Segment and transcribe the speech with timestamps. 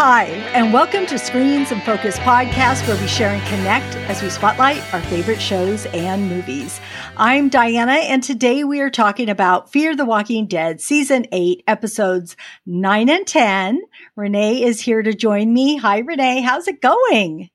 [0.00, 4.30] Hi, and welcome to Screens in Focus podcast, where we share and connect as we
[4.30, 6.80] spotlight our favorite shows and movies.
[7.16, 12.36] I'm Diana, and today we are talking about Fear the Walking Dead Season 8, Episodes
[12.64, 13.82] 9 and 10.
[14.14, 15.78] Renee is here to join me.
[15.78, 16.42] Hi, Renee.
[16.42, 17.50] How's it going?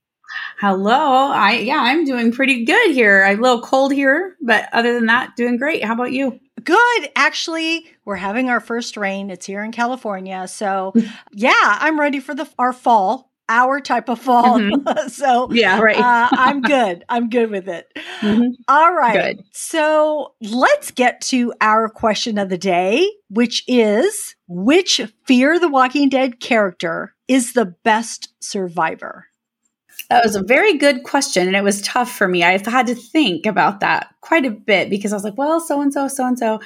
[0.64, 1.30] Hello.
[1.30, 3.26] I yeah, I'm doing pretty good here.
[3.26, 5.84] I'm a little cold here, but other than that, doing great.
[5.84, 6.40] How about you?
[6.64, 7.10] Good.
[7.18, 9.30] Actually, we're having our first rain.
[9.30, 10.48] It's here in California.
[10.48, 10.94] So,
[11.34, 11.52] yeah,
[11.82, 14.58] I'm ready for the our fall, our type of fall.
[14.58, 15.08] Mm-hmm.
[15.10, 15.98] so, yeah, right.
[15.98, 17.04] uh, I'm good.
[17.10, 17.92] I'm good with it.
[18.22, 18.52] Mm-hmm.
[18.70, 19.36] All right.
[19.36, 19.44] Good.
[19.52, 26.08] So, let's get to our question of the day, which is which Fear the Walking
[26.08, 29.26] Dead character is the best survivor?
[30.10, 31.48] That was a very good question.
[31.48, 32.44] And it was tough for me.
[32.44, 35.82] I had to think about that quite a bit because I was like, well, so
[35.82, 36.60] and so, so and so.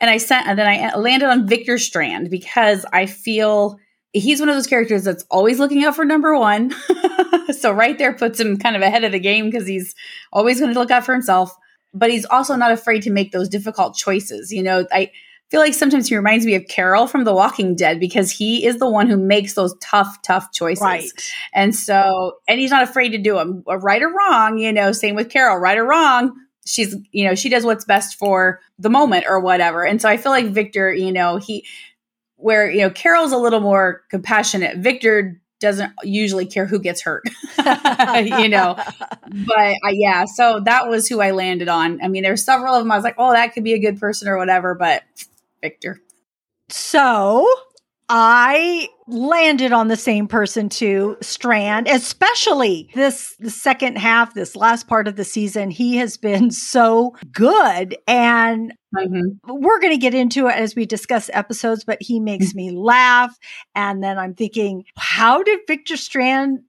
[0.00, 3.78] And I sent, and then I landed on Victor Strand because I feel
[4.12, 6.72] he's one of those characters that's always looking out for number one.
[7.58, 9.94] so right there puts him kind of ahead of the game because he's
[10.32, 11.54] always going to look out for himself.
[11.94, 14.52] But he's also not afraid to make those difficult choices.
[14.52, 15.10] You know, I,
[15.50, 18.78] feel like sometimes he reminds me of Carol from The Walking Dead because he is
[18.78, 20.82] the one who makes those tough, tough choices.
[20.82, 21.10] Right.
[21.54, 24.58] And so, and he's not afraid to do them, right or wrong.
[24.58, 26.34] You know, same with Carol, right or wrong.
[26.66, 29.86] She's, you know, she does what's best for the moment or whatever.
[29.86, 31.64] And so I feel like Victor, you know, he,
[32.36, 34.76] where, you know, Carol's a little more compassionate.
[34.78, 37.24] Victor doesn't usually care who gets hurt,
[37.58, 38.76] you know.
[38.76, 42.00] But uh, yeah, so that was who I landed on.
[42.02, 42.92] I mean, there's several of them.
[42.92, 44.74] I was like, oh, that could be a good person or whatever.
[44.74, 45.02] But
[45.62, 46.00] Victor.
[46.70, 47.48] So
[48.10, 54.88] I landed on the same person too, Strand, especially this the second half, this last
[54.88, 55.70] part of the season.
[55.70, 57.96] He has been so good.
[58.06, 59.28] And mm-hmm.
[59.46, 63.36] we're going to get into it as we discuss episodes, but he makes me laugh.
[63.74, 66.60] And then I'm thinking, how did Victor Strand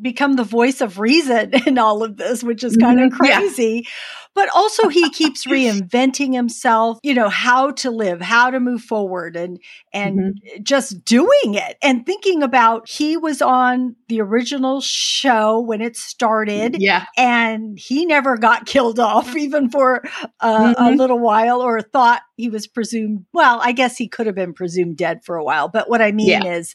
[0.00, 3.16] become the voice of reason in all of this, which is kind of mm-hmm.
[3.16, 3.82] crazy.
[3.84, 3.90] Yeah.
[4.34, 9.36] But also he keeps reinventing himself, you know, how to live, how to move forward
[9.36, 9.58] and
[9.92, 10.62] and mm-hmm.
[10.62, 16.80] just doing it and thinking about he was on the original show when it started.
[16.80, 17.06] Yeah.
[17.16, 20.02] And he never got killed off even for
[20.40, 20.82] uh, mm-hmm.
[20.82, 24.54] a little while or thought he was presumed well, I guess he could have been
[24.54, 25.68] presumed dead for a while.
[25.68, 26.44] But what I mean yeah.
[26.44, 26.74] is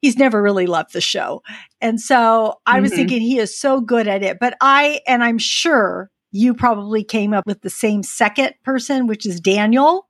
[0.00, 1.42] he's never really loved the show.
[1.80, 2.98] And so I was mm-hmm.
[2.98, 4.38] thinking he is so good at it.
[4.38, 9.26] But I, and I'm sure you probably came up with the same second person, which
[9.26, 10.08] is Daniel.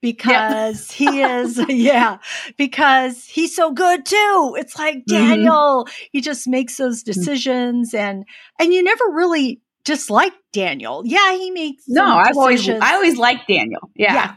[0.00, 2.18] Because he is, yeah,
[2.56, 4.56] because he's so good too.
[4.56, 5.12] It's like mm-hmm.
[5.12, 6.04] Daniel, mm-hmm.
[6.12, 7.12] he just makes those mm-hmm.
[7.12, 8.24] decisions and,
[8.60, 11.02] and you never really dislike Daniel.
[11.04, 12.04] Yeah, he makes no.
[12.04, 13.90] I've always I always liked Daniel.
[13.96, 14.14] Yeah.
[14.14, 14.34] yeah.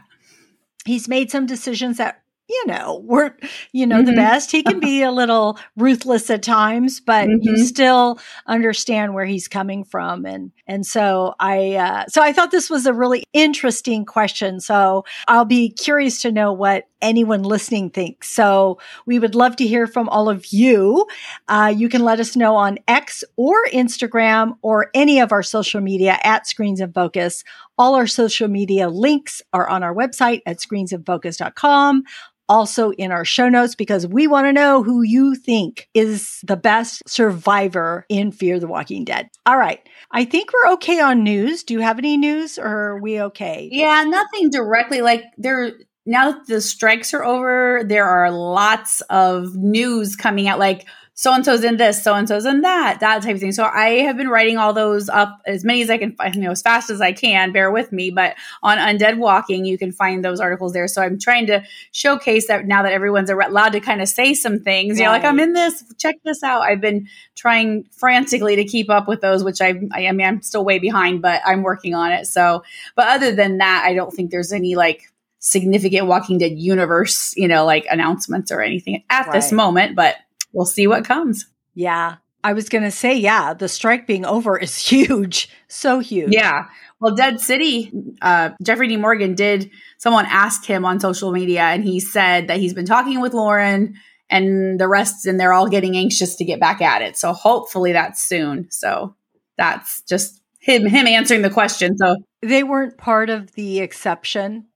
[0.84, 2.21] he's made some decisions that
[2.52, 3.34] you know, we're,
[3.72, 4.06] you know, mm-hmm.
[4.06, 4.52] the best.
[4.52, 7.40] He can be a little ruthless at times, but mm-hmm.
[7.42, 10.26] you still understand where he's coming from.
[10.26, 14.60] And, and so I, uh, so I thought this was a really interesting question.
[14.60, 18.30] So I'll be curious to know what anyone listening thinks.
[18.30, 21.06] So we would love to hear from all of you.
[21.48, 25.80] Uh, you can let us know on X or Instagram or any of our social
[25.80, 27.44] media at Screens in Focus.
[27.76, 32.04] All our social media links are on our website at screensinfocus.com
[32.52, 36.56] also in our show notes because we want to know who you think is the
[36.56, 39.30] best survivor in Fear the Walking Dead.
[39.46, 39.80] All right.
[40.10, 41.64] I think we're okay on news.
[41.64, 43.70] Do you have any news or are we okay?
[43.72, 45.72] Yeah, nothing directly like there
[46.04, 50.86] now that the strikes are over, there are lots of news coming out like
[51.22, 53.52] so and so's in this, so and so's in that, that type of thing.
[53.52, 56.50] So I have been writing all those up as many as I can, you know,
[56.50, 57.52] as fast as I can.
[57.52, 60.88] Bear with me, but on Undead Walking, you can find those articles there.
[60.88, 61.62] So I'm trying to
[61.92, 64.94] showcase that now that everyone's allowed to kind of say some things.
[64.94, 64.98] Right.
[64.98, 66.62] You know, like I'm in this, check this out.
[66.62, 67.06] I've been
[67.36, 71.22] trying frantically to keep up with those, which I, I mean, I'm still way behind,
[71.22, 72.26] but I'm working on it.
[72.26, 72.64] So,
[72.96, 77.46] but other than that, I don't think there's any like significant Walking Dead universe, you
[77.46, 79.32] know, like announcements or anything at right.
[79.32, 80.16] this moment, but
[80.52, 81.46] we'll see what comes.
[81.74, 82.16] Yeah.
[82.44, 85.48] I was going to say, yeah, the strike being over is huge.
[85.68, 86.32] So huge.
[86.32, 86.66] Yeah.
[87.00, 87.90] Well, Dead City,
[88.20, 92.58] uh, Jeffrey Dean Morgan did, someone asked him on social media, and he said that
[92.58, 93.94] he's been talking with Lauren
[94.30, 97.16] and the rest, and they're all getting anxious to get back at it.
[97.16, 98.70] So hopefully that's soon.
[98.70, 99.16] So
[99.58, 101.96] that's just him, him answering the question.
[101.96, 104.66] So they weren't part of the exception,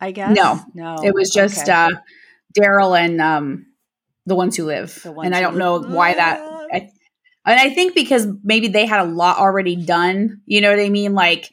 [0.00, 0.34] I guess.
[0.34, 1.72] No, no, it was just okay.
[1.72, 1.90] uh,
[2.58, 3.66] Daryl and um,
[4.26, 5.04] the ones who live.
[5.04, 6.40] Ones and I don't know why that.
[6.72, 6.90] I,
[7.46, 10.40] and I think because maybe they had a lot already done.
[10.46, 11.14] You know what I mean?
[11.14, 11.50] Like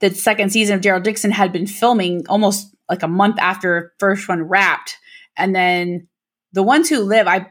[0.00, 4.28] the second season of Daryl Dixon had been filming almost like a month after first
[4.28, 4.96] one wrapped,
[5.36, 6.08] and then
[6.52, 7.48] the ones who live, I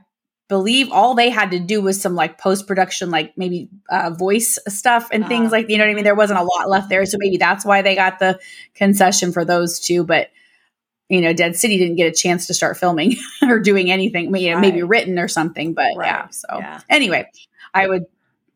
[0.48, 4.58] believe all they had to do was some like post production, like maybe uh, voice
[4.68, 6.04] stuff and uh, things like you know what I mean.
[6.04, 8.40] There wasn't a lot left there, so maybe that's why they got the
[8.76, 10.06] concession for those two.
[10.06, 10.30] But
[11.10, 14.36] you know, Dead City didn't get a chance to start filming or doing anything.
[14.36, 14.62] You know, right.
[14.62, 15.74] maybe written or something.
[15.74, 16.08] But right.
[16.08, 16.28] yeah.
[16.30, 16.82] So yeah.
[16.90, 17.30] anyway,
[17.74, 18.06] I would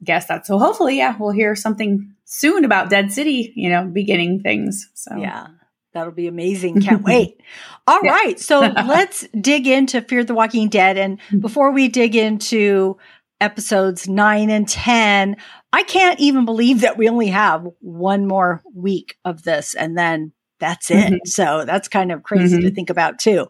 [0.03, 0.45] guess that.
[0.45, 3.53] So hopefully, yeah, we'll hear something soon about Dead City.
[3.55, 4.89] You know, beginning things.
[4.93, 5.47] So yeah.
[5.93, 6.81] That'll be amazing.
[6.83, 7.41] Can't wait.
[7.87, 8.11] All yeah.
[8.11, 10.97] right, So let's dig into Fear the Walking Dead.
[10.97, 11.39] And mm-hmm.
[11.39, 12.97] before we dig into
[13.41, 15.37] episodes nine and 10,
[15.71, 20.33] I can't even believe that we only have one more week of this and then
[20.59, 20.95] that's it.
[20.95, 21.25] Mm-hmm.
[21.25, 22.67] So that's kind of crazy mm-hmm.
[22.67, 23.47] to think about too.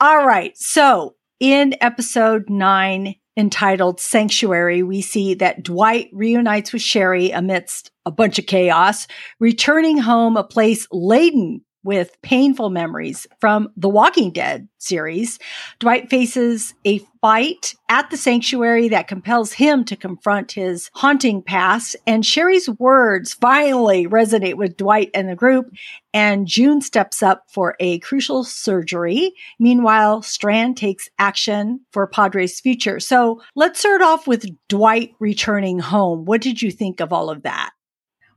[0.00, 0.56] All right.
[0.56, 8.10] So in episode nine, entitled Sanctuary, we see that Dwight reunites with Sherry amidst a
[8.10, 9.06] bunch of chaos,
[9.38, 15.38] returning home a place laden with painful memories from the Walking Dead series.
[15.78, 21.96] Dwight faces a fight at the sanctuary that compels him to confront his haunting past.
[22.06, 25.70] And Sherry's words finally resonate with Dwight and the group.
[26.12, 29.32] And June steps up for a crucial surgery.
[29.58, 33.00] Meanwhile, Strand takes action for Padre's future.
[33.00, 36.24] So let's start off with Dwight returning home.
[36.24, 37.70] What did you think of all of that?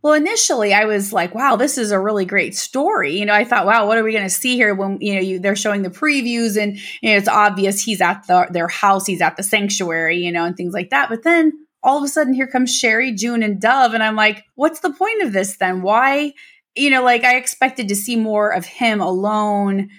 [0.03, 3.17] Well, initially I was like, wow, this is a really great story.
[3.17, 5.21] You know, I thought, wow, what are we going to see here when, you know,
[5.21, 9.05] you, they're showing the previews and you know, it's obvious he's at the, their house,
[9.07, 11.07] he's at the sanctuary, you know, and things like that.
[11.07, 13.94] But then all of a sudden here comes Sherry, June and Dove.
[13.94, 15.81] And I'm like, what's the point of this then?
[15.81, 16.33] Why,
[16.75, 19.89] you know, like I expected to see more of him alone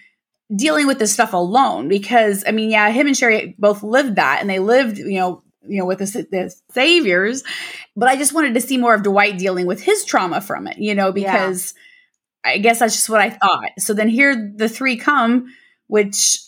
[0.54, 4.42] dealing with this stuff alone because I mean, yeah, him and Sherry both lived that
[4.42, 7.42] and they lived, you know, you know, with the, the saviors.
[7.96, 10.78] But I just wanted to see more of Dwight dealing with his trauma from it,
[10.78, 11.74] you know, because
[12.44, 12.52] yeah.
[12.52, 13.70] I guess that's just what I thought.
[13.78, 15.52] So then here the three come,
[15.86, 16.38] which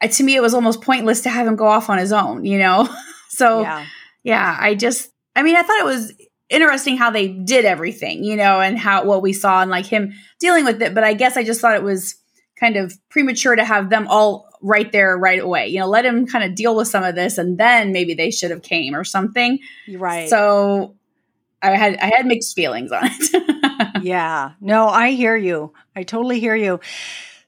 [0.00, 2.44] uh, to me it was almost pointless to have him go off on his own,
[2.44, 2.88] you know.
[3.28, 3.86] so yeah.
[4.22, 6.12] yeah, I just, I mean, I thought it was
[6.48, 10.12] interesting how they did everything, you know, and how what we saw and like him
[10.40, 10.94] dealing with it.
[10.94, 12.16] But I guess I just thought it was
[12.58, 15.68] kind of premature to have them all right there right away.
[15.68, 18.30] You know, let him kind of deal with some of this and then maybe they
[18.30, 19.58] should have came or something.
[19.88, 20.28] Right.
[20.28, 20.96] So
[21.62, 24.02] I had I had mixed feelings on it.
[24.02, 24.52] yeah.
[24.60, 25.72] No, I hear you.
[25.94, 26.80] I totally hear you.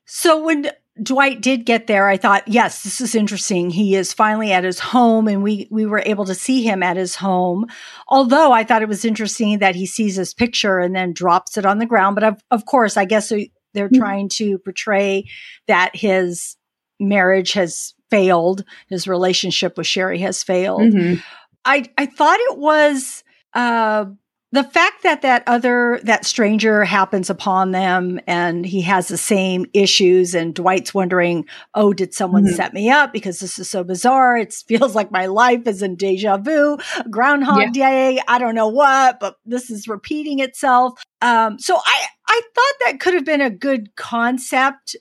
[0.04, 0.70] So when
[1.02, 3.70] Dwight did get there, I thought, yes, this is interesting.
[3.70, 6.98] He is finally at his home and we we were able to see him at
[6.98, 7.66] his home.
[8.08, 11.64] Although I thought it was interesting that he sees his picture and then drops it
[11.64, 13.98] on the ground, but of, of course, I guess they're mm-hmm.
[13.98, 15.28] trying to portray
[15.66, 16.56] that his
[17.00, 20.82] marriage has failed, his relationship with Sherry has failed.
[20.82, 21.20] Mm-hmm.
[21.64, 24.06] I I thought it was uh,
[24.52, 29.66] the fact that that other that stranger happens upon them and he has the same
[29.74, 32.54] issues and Dwight's wondering, "Oh, did someone mm-hmm.
[32.54, 34.36] set me up because this is so bizarre?
[34.36, 36.78] It feels like my life is in deja vu,
[37.10, 37.90] groundhog yeah.
[38.16, 42.74] day, I don't know what, but this is repeating itself." Um, so I I thought
[42.86, 44.94] that could have been a good concept,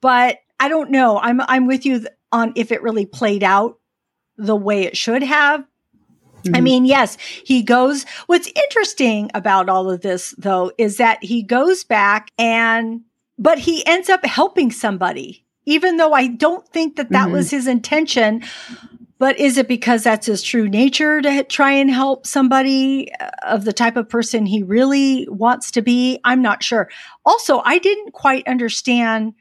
[0.00, 1.18] but I don't know.
[1.18, 3.78] I'm I'm with you on if it really played out
[4.36, 5.60] the way it should have.
[6.44, 6.56] Mm-hmm.
[6.56, 8.04] I mean, yes, he goes.
[8.26, 13.00] What's interesting about all of this, though, is that he goes back and,
[13.38, 17.32] but he ends up helping somebody, even though I don't think that that mm-hmm.
[17.32, 18.42] was his intention.
[19.18, 23.64] But is it because that's his true nature to try and help somebody uh, of
[23.64, 26.18] the type of person he really wants to be?
[26.24, 26.90] I'm not sure.
[27.24, 29.32] Also, I didn't quite understand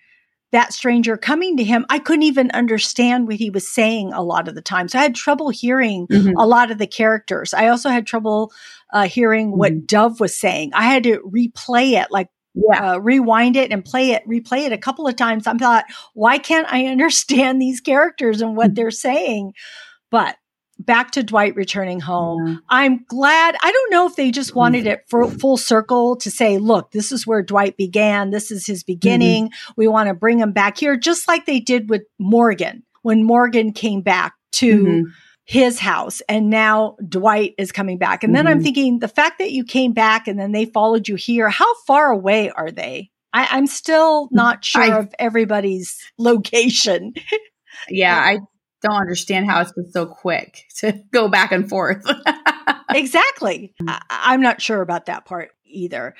[0.53, 4.48] that stranger coming to him, I couldn't even understand what he was saying a lot
[4.48, 4.88] of the time.
[4.88, 6.38] So I had trouble hearing mm-hmm.
[6.38, 7.53] a lot of the characters.
[7.53, 8.53] I also had trouble
[8.93, 9.57] uh, hearing mm-hmm.
[9.57, 10.72] what Dove was saying.
[10.74, 12.93] I had to replay it, like yeah.
[12.93, 15.48] Uh, rewind it and play it, replay it a couple of times.
[15.48, 18.75] I thought, why can't I understand these characters and what mm-hmm.
[18.75, 19.53] they're saying?
[20.12, 20.38] But
[20.80, 22.48] back to Dwight returning home.
[22.48, 22.56] Yeah.
[22.70, 23.56] I'm glad.
[23.62, 27.12] I don't know if they just wanted it for full circle to say, look, this
[27.12, 28.32] is where Dwight began.
[28.32, 29.48] This is his beginning.
[29.48, 29.74] Mm-hmm.
[29.77, 33.74] We want to bring him back here, just like they did with Morgan when Morgan
[33.74, 35.10] came back to mm-hmm.
[35.46, 38.24] his house and now Dwight is coming back.
[38.24, 38.36] And mm-hmm.
[38.36, 38.63] then I'm mm-hmm.
[38.63, 42.12] thinking the fact that you came back and then they followed you here, how far
[42.12, 43.10] away are they?
[43.34, 47.13] I, am still not sure I, of everybody's location.
[47.89, 48.38] Yeah, I
[48.83, 52.05] don't understand how it's been so quick to go back and forth.
[52.89, 53.73] exactly.
[53.87, 56.13] I- am not sure about that part either.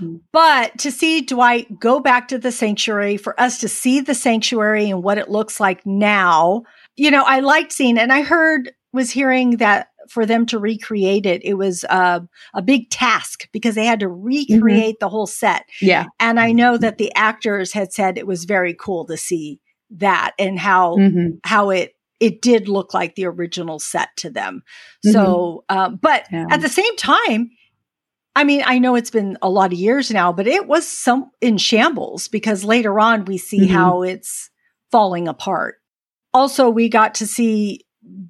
[0.00, 0.16] Mm-hmm.
[0.32, 4.88] But to see Dwight go back to the sanctuary, for us to see the sanctuary
[4.88, 6.62] and what it looks like now,
[6.96, 11.26] you know, I liked seeing, and I heard, was hearing that for them to recreate
[11.26, 12.20] it, it was uh,
[12.54, 14.22] a big task because they had to mm-hmm.
[14.22, 15.04] recreate mm-hmm.
[15.04, 15.64] the whole set.
[15.80, 16.06] Yeah.
[16.20, 20.32] And I know that the actors had said it was very cool to see that
[20.38, 21.36] and how mm-hmm.
[21.44, 21.93] how it
[22.24, 24.62] it did look like the original set to them.
[25.04, 25.12] Mm-hmm.
[25.12, 26.46] So, um, but yeah.
[26.50, 27.50] at the same time,
[28.34, 31.30] I mean, I know it's been a lot of years now, but it was some
[31.42, 33.74] in shambles because later on we see mm-hmm.
[33.74, 34.50] how it's
[34.90, 35.76] falling apart.
[36.32, 37.84] Also, we got to see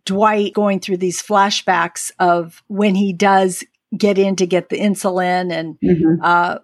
[0.04, 3.62] Dwight going through these flashbacks of when he does
[3.96, 6.20] get in to get the insulin and mm-hmm.
[6.20, 6.58] uh,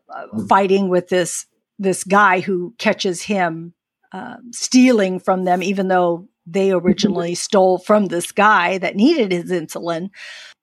[0.48, 1.46] fighting with this
[1.78, 3.72] this guy who catches him
[4.12, 9.50] uh, stealing from them, even though they originally stole from this guy that needed his
[9.50, 10.10] insulin.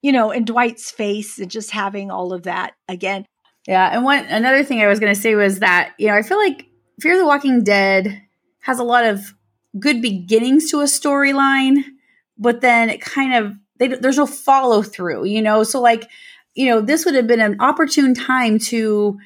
[0.02, 3.26] You know, and Dwight's face and just having all of that again.
[3.66, 6.22] Yeah, and one another thing I was going to say was that you know I
[6.22, 6.66] feel like
[7.00, 8.22] Fear the Walking Dead
[8.60, 9.34] has a lot of
[9.78, 11.82] good beginnings to a storyline,
[12.38, 15.24] but then it kind of they, there's no follow through.
[15.26, 16.08] You know, so like
[16.54, 19.18] you know this would have been an opportune time to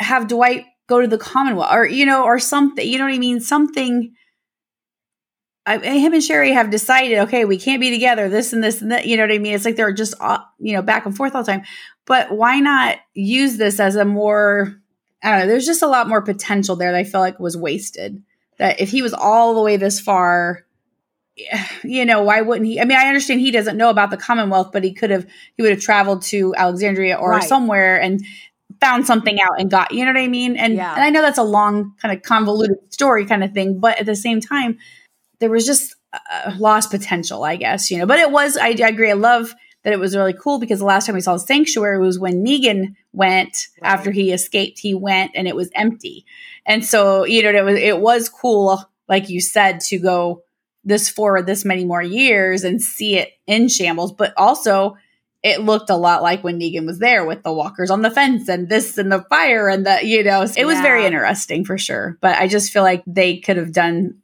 [0.00, 3.18] have Dwight go to the Commonwealth or, you know, or something, you know what I
[3.18, 3.40] mean?
[3.40, 4.14] Something.
[5.68, 8.90] I, him and Sherry have decided, okay, we can't be together, this and this and
[8.90, 9.06] that.
[9.06, 9.54] You know what I mean?
[9.54, 11.62] It's like they're just, uh, you know, back and forth all the time.
[12.06, 14.80] But why not use this as a more,
[15.22, 17.56] I don't know, there's just a lot more potential there that I feel like was
[17.56, 18.22] wasted.
[18.56, 20.64] That if he was all the way this far,
[21.84, 22.80] you know, why wouldn't he?
[22.80, 25.62] I mean, I understand he doesn't know about the Commonwealth, but he could have, he
[25.62, 27.44] would have traveled to Alexandria or right.
[27.44, 28.24] somewhere and
[28.80, 30.94] found something out and got you know what i mean and yeah.
[30.94, 34.06] and i know that's a long kind of convoluted story kind of thing but at
[34.06, 34.78] the same time
[35.40, 38.88] there was just uh, lost potential i guess you know but it was I, I,
[38.88, 39.54] agree i love
[39.84, 42.94] that it was really cool because the last time we saw sanctuary was when negan
[43.12, 43.92] went right.
[43.92, 46.24] after he escaped he went and it was empty
[46.66, 50.42] and so you know it was it was cool like you said to go
[50.84, 54.96] this forward this many more years and see it in shambles but also
[55.42, 58.48] it looked a lot like when Negan was there with the walkers on the fence
[58.48, 60.82] and this and the fire and the, you know, it was yeah.
[60.82, 62.18] very interesting for sure.
[62.20, 64.18] But I just feel like they could have done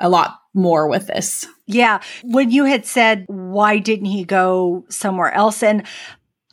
[0.00, 1.46] a lot more with this.
[1.66, 2.00] Yeah.
[2.22, 5.62] When you had said, why didn't he go somewhere else?
[5.62, 5.84] And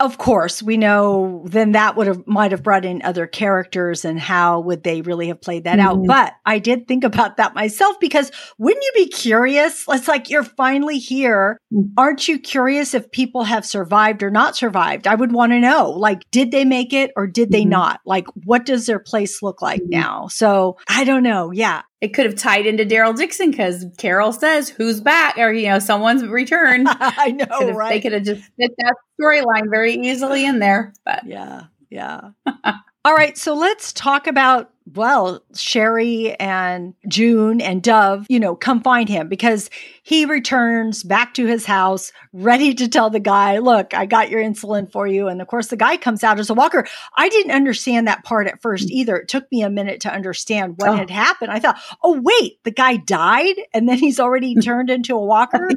[0.01, 4.19] of course, we know then that would have might have brought in other characters and
[4.19, 5.87] how would they really have played that mm-hmm.
[5.87, 6.07] out.
[6.07, 9.85] But I did think about that myself because wouldn't you be curious?
[9.87, 11.59] It's like you're finally here.
[11.71, 11.91] Mm.
[11.97, 15.05] Aren't you curious if people have survived or not survived?
[15.05, 15.91] I would want to know.
[15.91, 17.69] Like, did they make it or did they mm-hmm.
[17.69, 17.99] not?
[18.03, 19.99] Like, what does their place look like mm-hmm.
[19.99, 20.27] now?
[20.29, 21.51] So I don't know.
[21.51, 25.69] Yeah it could have tied into Daryl Dixon because Carol says who's back or you
[25.69, 26.87] know someone's returned.
[26.91, 27.89] I know, could right?
[27.89, 30.93] They could have just fit that storyline very easily in there.
[31.05, 32.31] But yeah, yeah.
[33.05, 38.81] All right, so let's talk about well, Sherry and June and Dove, you know, come
[38.81, 39.69] find him because
[40.01, 44.41] he returns back to his house ready to tell the guy, look, I got your
[44.41, 45.27] insulin for you.
[45.27, 46.87] And of course, the guy comes out as a walker.
[47.15, 48.91] I didn't understand that part at first mm.
[48.91, 49.17] either.
[49.17, 50.95] It took me a minute to understand what oh.
[50.95, 51.51] had happened.
[51.51, 55.69] I thought, oh, wait, the guy died and then he's already turned into a walker.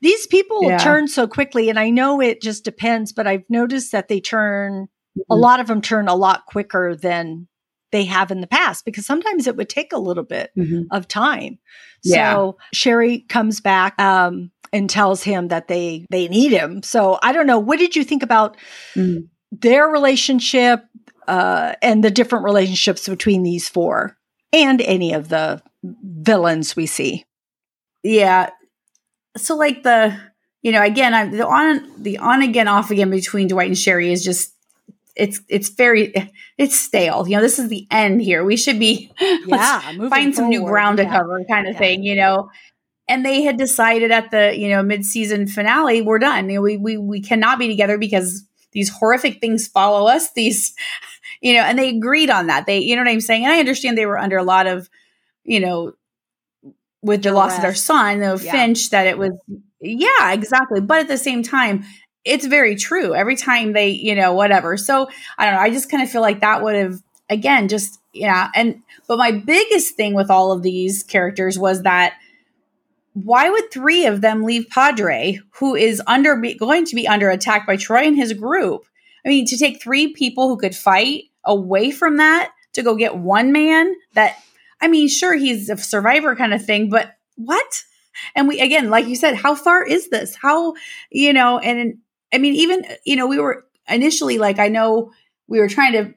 [0.00, 0.78] These people yeah.
[0.78, 1.68] turn so quickly.
[1.68, 4.86] And I know it just depends, but I've noticed that they turn,
[5.18, 5.32] mm-hmm.
[5.32, 7.48] a lot of them turn a lot quicker than
[7.92, 10.82] they have in the past because sometimes it would take a little bit mm-hmm.
[10.90, 11.58] of time.
[12.02, 12.34] Yeah.
[12.34, 16.82] So Sherry comes back um, and tells him that they they need him.
[16.82, 17.58] So I don't know.
[17.58, 18.56] What did you think about
[18.94, 19.28] mm.
[19.52, 20.84] their relationship
[21.28, 24.16] uh, and the different relationships between these four
[24.52, 27.24] and any of the villains we see?
[28.02, 28.50] Yeah.
[29.36, 30.16] So like the
[30.62, 34.12] you know again I, the on the on again off again between Dwight and Sherry
[34.12, 34.55] is just
[35.16, 36.14] it's it's very
[36.58, 37.26] it's stale.
[37.26, 38.44] You know, this is the end here.
[38.44, 40.50] We should be yeah, find some forward.
[40.50, 41.04] new ground yeah.
[41.04, 41.78] to cover, kind of yeah.
[41.78, 42.02] thing.
[42.04, 42.50] You know,
[43.08, 46.48] and they had decided at the you know mid season finale, we're done.
[46.50, 48.44] You know, we we we cannot be together because
[48.76, 50.32] these horrific things follow us.
[50.32, 50.74] These,
[51.40, 52.66] you know, and they agreed on that.
[52.66, 53.44] They, you know what I'm saying.
[53.44, 54.90] And I understand they were under a lot of,
[55.44, 55.92] you know,
[57.00, 58.52] with the loss of their son, though yeah.
[58.52, 59.32] Finch, that it was
[59.80, 60.80] yeah, exactly.
[60.80, 61.84] But at the same time,
[62.26, 64.76] it's very true every time they, you know, whatever.
[64.76, 65.60] So I don't know.
[65.60, 68.50] I just kind of feel like that would have, again, just, yeah.
[68.54, 72.14] And, but my biggest thing with all of these characters was that
[73.12, 77.66] why would three of them leave Padre, who is under, going to be under attack
[77.66, 78.84] by Troy and his group?
[79.24, 83.16] I mean, to take three people who could fight away from that to go get
[83.16, 84.36] one man that,
[84.80, 87.84] I mean, sure, he's a survivor kind of thing, but what?
[88.34, 90.34] And we, again, like you said, how far is this?
[90.34, 90.74] How,
[91.10, 91.98] you know, and
[92.36, 95.10] I mean, even, you know, we were initially like, I know
[95.48, 96.14] we were trying to,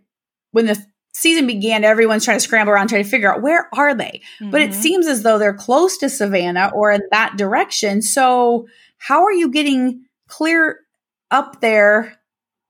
[0.52, 0.78] when the
[1.14, 4.22] season began, everyone's trying to scramble around, trying to figure out where are they?
[4.42, 4.52] Mm-hmm.
[4.52, 4.82] But it mm-hmm.
[4.82, 8.02] seems as though they're close to Savannah or in that direction.
[8.02, 10.82] So, how are you getting clear
[11.32, 12.20] up there,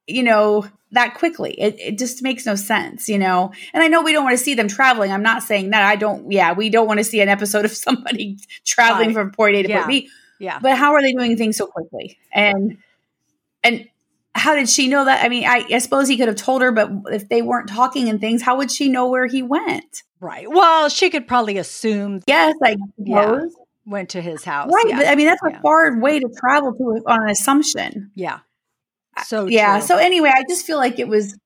[0.06, 1.52] you know, that quickly.
[1.52, 3.52] It, it just makes no sense, you know?
[3.72, 5.12] And I know we don't want to see them traveling.
[5.12, 5.82] I'm not saying that.
[5.82, 9.14] I don't, yeah, we don't want to see an episode of somebody traveling right.
[9.14, 9.76] from point A to yeah.
[9.78, 10.10] point B.
[10.38, 10.58] Yeah.
[10.60, 12.18] But how are they doing things so quickly?
[12.32, 12.78] And,
[13.62, 13.88] and,
[14.34, 15.24] how did she know that?
[15.24, 18.08] I mean, I, I, suppose he could have told her, but if they weren't talking
[18.08, 20.02] and things, how would she know where he went?
[20.20, 20.48] Right.
[20.48, 22.20] Well, she could probably assume.
[22.26, 23.40] Yes, I yeah,
[23.86, 24.70] went to his house.
[24.72, 24.84] Right.
[24.88, 24.96] Yeah.
[24.98, 25.60] But I mean, that's a yeah.
[25.60, 28.12] far way to travel to on an assumption.
[28.14, 28.40] Yeah.
[29.26, 29.78] So yeah.
[29.78, 29.86] True.
[29.88, 31.36] So anyway, I just feel like it was.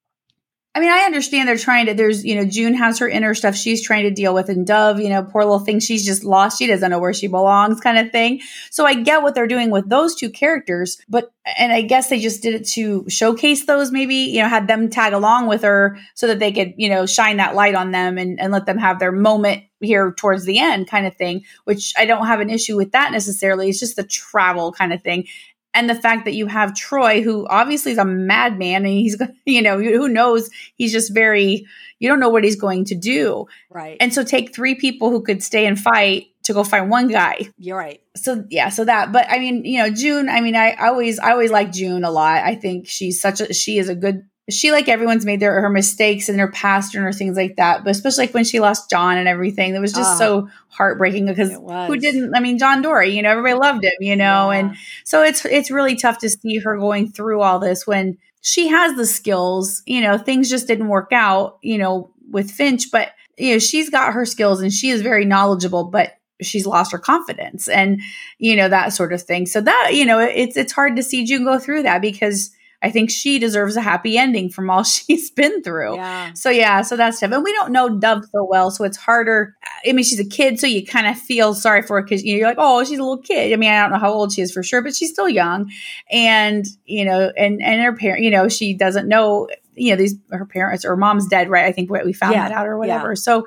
[0.76, 1.95] I mean, I understand they're trying to.
[1.95, 4.99] There's, you know, June has her inner stuff she's trying to deal with, and Dove,
[4.99, 6.59] you know, poor little thing, she's just lost.
[6.59, 8.40] She doesn't know where she belongs, kind of thing.
[8.71, 12.19] So I get what they're doing with those two characters, but and I guess they
[12.19, 13.93] just did it to showcase those.
[13.93, 17.07] Maybe you know, had them tag along with her so that they could, you know,
[17.07, 20.59] shine that light on them and and let them have their moment here towards the
[20.59, 21.45] end, kind of thing.
[21.64, 23.69] Which I don't have an issue with that necessarily.
[23.69, 25.26] It's just the travel kind of thing
[25.75, 29.62] and the fact that you have Troy, who obviously is a madman, and he's you
[29.62, 31.66] know who knows he's just very
[31.99, 33.97] you don't know what he's going to do, right?
[34.00, 37.49] And so take three people who could stay and fight to go find one guy.
[37.59, 38.00] You're right.
[38.16, 39.12] So yeah, so that.
[39.12, 40.28] But I mean, you know, June.
[40.28, 42.45] I mean, I, I always I always like June a lot.
[42.45, 45.70] I think she's such a she is a good she like everyone's made their her
[45.70, 48.90] mistakes in her past and her things like that but especially like when she lost
[48.90, 49.76] john and everything ah.
[49.76, 53.54] it was just so heartbreaking because who didn't i mean john dorie you know everybody
[53.54, 54.58] loved him you know yeah.
[54.58, 58.68] and so it's it's really tough to see her going through all this when she
[58.68, 63.12] has the skills you know things just didn't work out you know with finch but
[63.38, 66.98] you know she's got her skills and she is very knowledgeable but she's lost her
[66.98, 68.00] confidence and
[68.38, 69.46] you know that sort of thing.
[69.46, 72.50] So that you know it's it's hard to see june go through that because
[72.84, 75.96] I think she deserves a happy ending from all she's been through.
[75.96, 76.34] Yeah.
[76.34, 77.32] So yeah, so that's tough.
[77.32, 79.56] And we don't know Dove so well, so it's harder.
[79.88, 82.34] I mean, she's a kid, so you kind of feel sorry for her because you
[82.34, 83.54] know, you're like, oh, she's a little kid.
[83.54, 85.70] I mean, I don't know how old she is for sure, but she's still young.
[86.10, 90.14] And you know, and and her parent, you know, she doesn't know, you know, these
[90.30, 91.64] her parents or mom's dead, right?
[91.64, 92.48] I think we found yeah.
[92.48, 93.12] that out or whatever.
[93.12, 93.14] Yeah.
[93.14, 93.46] So,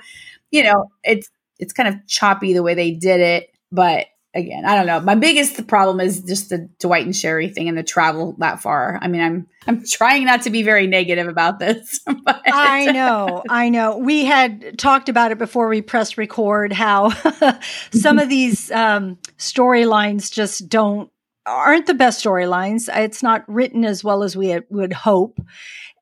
[0.49, 1.29] you know, it's
[1.59, 4.99] it's kind of choppy the way they did it, but again, I don't know.
[4.99, 8.99] My biggest problem is just the Dwight and Sherry thing and the travel that far.
[9.01, 11.99] I mean, I'm I'm trying not to be very negative about this.
[12.27, 12.41] But.
[12.45, 13.97] I know, I know.
[13.97, 16.73] We had talked about it before we pressed record.
[16.73, 17.09] How
[17.91, 21.09] some of these um, storylines just don't
[21.45, 22.89] aren't the best storylines.
[22.93, 25.39] It's not written as well as we would hope.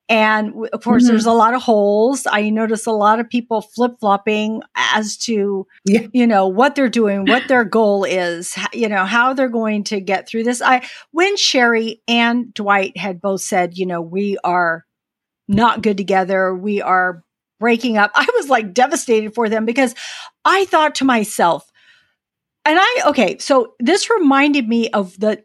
[0.08, 1.12] And of course, mm-hmm.
[1.12, 2.26] there's a lot of holes.
[2.30, 6.06] I notice a lot of people flip flopping as to, yeah.
[6.12, 10.00] you know, what they're doing, what their goal is, you know, how they're going to
[10.00, 10.62] get through this.
[10.62, 14.84] I, when Sherry and Dwight had both said, you know, we are
[15.48, 17.24] not good together, we are
[17.58, 19.94] breaking up, I was like devastated for them because
[20.44, 21.68] I thought to myself,
[22.64, 25.44] and I, okay, so this reminded me of the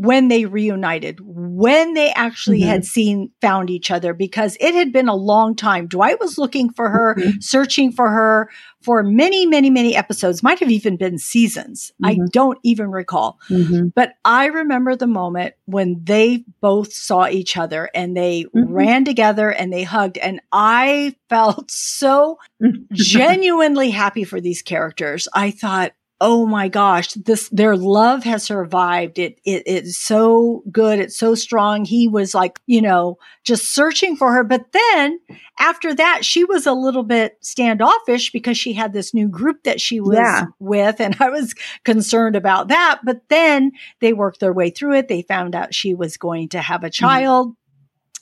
[0.00, 2.70] when they reunited, when they actually mm-hmm.
[2.70, 5.86] had seen, found each other, because it had been a long time.
[5.86, 7.40] Dwight was looking for her, mm-hmm.
[7.40, 8.48] searching for her
[8.82, 11.92] for many, many, many episodes, might have even been seasons.
[12.02, 12.22] Mm-hmm.
[12.22, 13.38] I don't even recall.
[13.50, 13.88] Mm-hmm.
[13.88, 18.72] But I remember the moment when they both saw each other and they mm-hmm.
[18.72, 20.16] ran together and they hugged.
[20.16, 22.38] And I felt so
[22.92, 25.28] genuinely happy for these characters.
[25.34, 29.18] I thought, oh my gosh, this, their love has survived.
[29.18, 30.98] It, it, it's so good.
[30.98, 31.86] It's so strong.
[31.86, 34.44] He was like, you know, just searching for her.
[34.44, 35.18] But then
[35.58, 39.80] after that, she was a little bit standoffish because she had this new group that
[39.80, 40.44] she was yeah.
[40.58, 41.00] with.
[41.00, 41.54] And I was
[41.84, 43.00] concerned about that.
[43.02, 45.08] But then they worked their way through it.
[45.08, 47.04] They found out she was going to have a mm-hmm.
[47.04, 47.48] child.
[47.48, 47.56] Mm-hmm.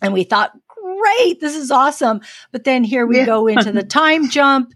[0.01, 2.21] And we thought, great, this is awesome.
[2.53, 3.27] But then here we yeah.
[3.27, 4.73] go into the time jump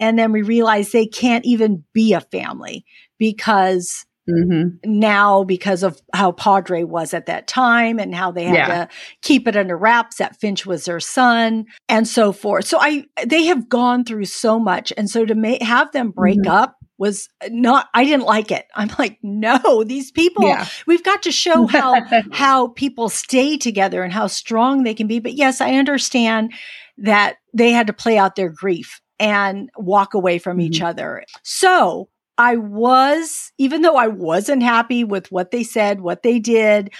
[0.00, 2.84] and then we realize they can't even be a family
[3.18, 4.76] because mm-hmm.
[4.84, 8.66] now, because of how Padre was at that time and how they had yeah.
[8.66, 8.88] to
[9.22, 12.66] keep it under wraps that Finch was their son and so forth.
[12.66, 14.92] So I, they have gone through so much.
[14.96, 16.50] And so to ma- have them break mm-hmm.
[16.50, 18.66] up was not I didn't like it.
[18.74, 20.66] I'm like, no, these people yeah.
[20.86, 22.00] we've got to show how
[22.32, 25.18] how people stay together and how strong they can be.
[25.18, 26.54] But yes, I understand
[26.98, 30.66] that they had to play out their grief and walk away from mm-hmm.
[30.66, 31.24] each other.
[31.42, 36.92] So I was, even though I wasn't happy with what they said, what they did,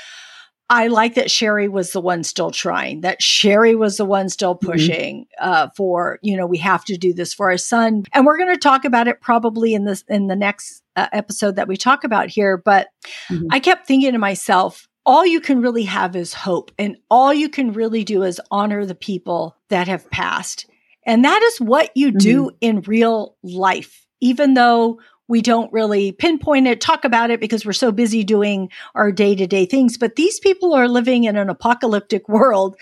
[0.68, 4.56] I like that Sherry was the one still trying, that Sherry was the one still
[4.56, 4.66] mm-hmm.
[4.66, 5.48] pushing mm-hmm.
[5.48, 8.04] uh, for, you know, we have to do this for our son.
[8.12, 11.56] And we're going to talk about it probably in this, in the next uh, episode
[11.56, 12.56] that we talk about here.
[12.56, 12.88] But
[13.28, 13.46] mm-hmm.
[13.50, 16.72] I kept thinking to myself, all you can really have is hope.
[16.78, 20.66] And all you can really do is honor the people that have passed.
[21.06, 22.56] And that is what you do mm-hmm.
[22.60, 27.72] in real life, even though we don't really pinpoint it, talk about it because we're
[27.72, 29.96] so busy doing our day to day things.
[29.96, 32.76] But these people are living in an apocalyptic world.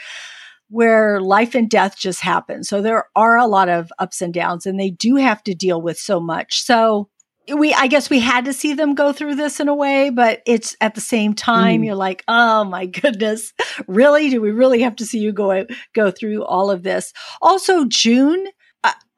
[0.71, 2.65] where life and death just happen.
[2.65, 5.81] So there are a lot of ups and downs and they do have to deal
[5.81, 6.63] with so much.
[6.63, 7.11] So
[7.53, 10.43] we I guess we had to see them go through this in a way, but
[10.47, 11.87] it's at the same time mm.
[11.87, 13.53] you're like, "Oh my goodness.
[13.89, 14.31] Really?
[14.31, 18.47] Do we really have to see you go go through all of this?" Also, June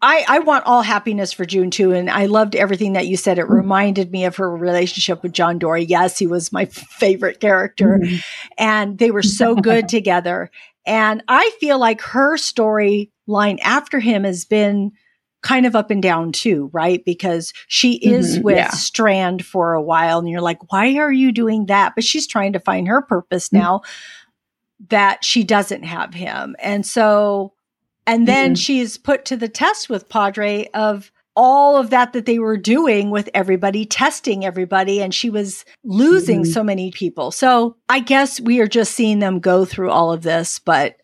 [0.02, 1.92] I, I want all happiness for June too.
[1.92, 3.38] And I loved everything that you said.
[3.38, 3.56] It mm.
[3.56, 5.84] reminded me of her relationship with John Dorie.
[5.84, 6.64] Yes, he was my
[7.00, 7.98] favorite character.
[8.02, 8.16] Mm-hmm.
[8.58, 10.50] And they were so good together.
[10.86, 14.92] And I feel like her storyline after him has been
[15.42, 17.04] kind of up and down too, right?
[17.04, 18.70] Because she is mm-hmm, with yeah.
[18.70, 21.94] Strand for a while and you're like, why are you doing that?
[21.94, 23.58] But she's trying to find her purpose mm-hmm.
[23.58, 23.80] now
[24.88, 26.56] that she doesn't have him.
[26.58, 27.54] And so,
[28.06, 28.60] and then mm-hmm.
[28.60, 33.10] she's put to the test with Padre of all of that that they were doing
[33.10, 36.50] with everybody, testing everybody, and she was losing mm-hmm.
[36.50, 37.30] so many people.
[37.30, 40.96] So I guess we are just seeing them go through all of this, but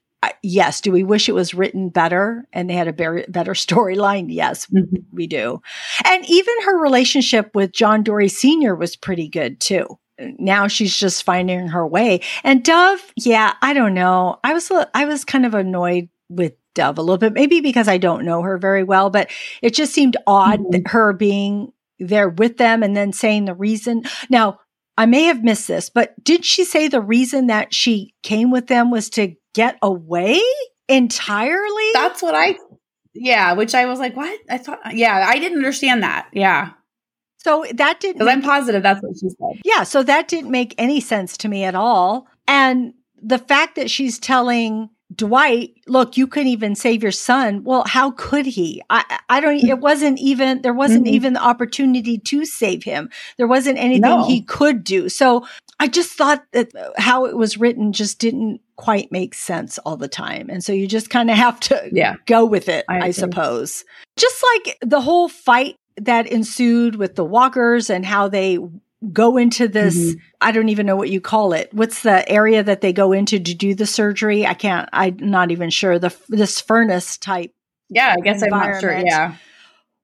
[0.42, 4.26] yes, do we wish it was written better and they had a better, better storyline?
[4.28, 4.96] Yes, mm-hmm.
[5.12, 5.62] we do.
[6.04, 8.74] And even her relationship with John Dorie Sr.
[8.74, 9.98] was pretty good too.
[10.38, 12.20] Now she's just finding her way.
[12.44, 14.38] And Dove, yeah, I don't know.
[14.44, 17.98] I was I was kind of annoyed with Dove a little bit, maybe because I
[17.98, 19.30] don't know her very well, but
[19.62, 20.88] it just seemed odd mm-hmm.
[20.88, 24.04] her being there with them and then saying the reason.
[24.28, 24.60] Now,
[24.96, 28.66] I may have missed this, but did she say the reason that she came with
[28.66, 30.40] them was to get away
[30.88, 31.90] entirely?
[31.92, 32.56] That's what I,
[33.14, 34.38] yeah, which I was like, what?
[34.48, 36.28] I thought, yeah, I didn't understand that.
[36.32, 36.70] Yeah.
[37.38, 38.18] So that didn't.
[38.18, 39.60] Because I'm positive that's what she said.
[39.64, 39.82] Yeah.
[39.82, 42.28] So that didn't make any sense to me at all.
[42.46, 47.64] And the fact that she's telling Dwight, look, you couldn't even save your son.
[47.64, 48.82] Well, how could he?
[48.88, 51.14] I, I don't, it wasn't even, there wasn't mm-hmm.
[51.14, 53.10] even the opportunity to save him.
[53.36, 54.24] There wasn't anything no.
[54.24, 55.08] he could do.
[55.08, 55.46] So
[55.80, 60.08] I just thought that how it was written just didn't quite make sense all the
[60.08, 60.48] time.
[60.48, 62.14] And so you just kind of have to yeah.
[62.26, 63.84] go with it, I, I suppose.
[64.16, 68.58] Just like the whole fight that ensued with the walkers and how they
[69.12, 70.18] go into this mm-hmm.
[70.40, 71.72] i don't even know what you call it.
[71.72, 74.46] What's the area that they go into to do the surgery?
[74.46, 75.98] I can't i'm not even sure.
[75.98, 77.52] The this furnace type
[77.88, 78.96] yeah i guess i'm not sure.
[79.04, 79.36] yeah.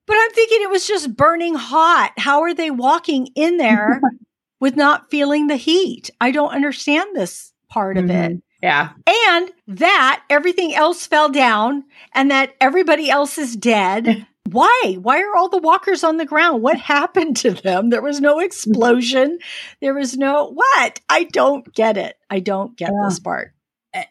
[0.07, 2.13] But i'm thinking it was just burning hot.
[2.17, 4.01] How are they walking in there
[4.61, 6.11] with not feeling the heat?
[6.21, 8.11] I don't understand this part mm-hmm.
[8.11, 8.31] of it.
[8.33, 8.39] Mm-hmm.
[8.63, 8.91] yeah.
[9.07, 11.85] And that everything else fell down
[12.15, 14.97] and that everybody else is dead why?
[15.01, 16.63] Why are all the walkers on the ground?
[16.63, 17.91] What happened to them?
[17.91, 19.39] There was no explosion.
[19.81, 21.01] There was no what?
[21.09, 22.17] I don't get it.
[22.31, 23.09] I don't get yeah.
[23.09, 23.55] this part.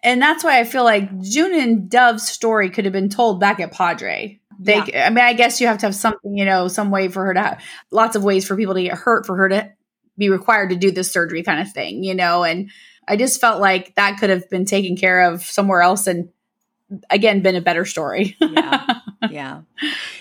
[0.03, 3.59] And that's why I feel like June and Dove's story could have been told back
[3.59, 4.39] at Padre.
[4.59, 5.05] They, yeah.
[5.05, 7.33] I mean, I guess you have to have something, you know, some way for her
[7.33, 9.71] to have lots of ways for people to get hurt, for her to
[10.17, 12.43] be required to do this surgery kind of thing, you know.
[12.43, 12.71] And
[13.07, 16.29] I just felt like that could have been taken care of somewhere else and
[17.09, 18.35] again been a better story.
[18.41, 18.99] yeah.
[19.29, 19.61] Yeah.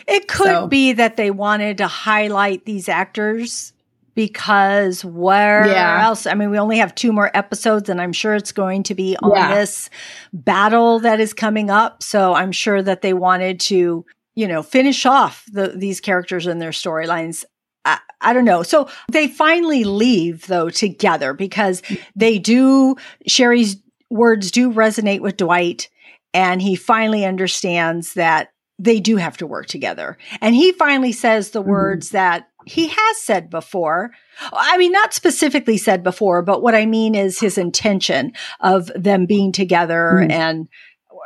[0.07, 0.67] It could so.
[0.67, 3.73] be that they wanted to highlight these actors
[4.15, 6.05] because where yeah.
[6.05, 6.27] else?
[6.27, 9.17] I mean, we only have two more episodes, and I'm sure it's going to be
[9.23, 9.55] on yeah.
[9.55, 9.91] this
[10.33, 12.03] battle that is coming up.
[12.03, 14.05] So I'm sure that they wanted to,
[14.35, 17.45] you know, finish off the, these characters and their storylines.
[17.85, 18.63] I, I don't know.
[18.63, 21.83] So they finally leave though together because
[22.17, 23.77] they do, Sherry's
[24.11, 25.89] words do resonate with Dwight
[26.33, 30.19] and he finally understands that they do have to work together.
[30.41, 31.71] And he finally says the mm-hmm.
[31.71, 34.11] words that he has said before.
[34.53, 39.25] I mean, not specifically said before, but what I mean is his intention of them
[39.27, 40.31] being together mm-hmm.
[40.31, 40.69] and,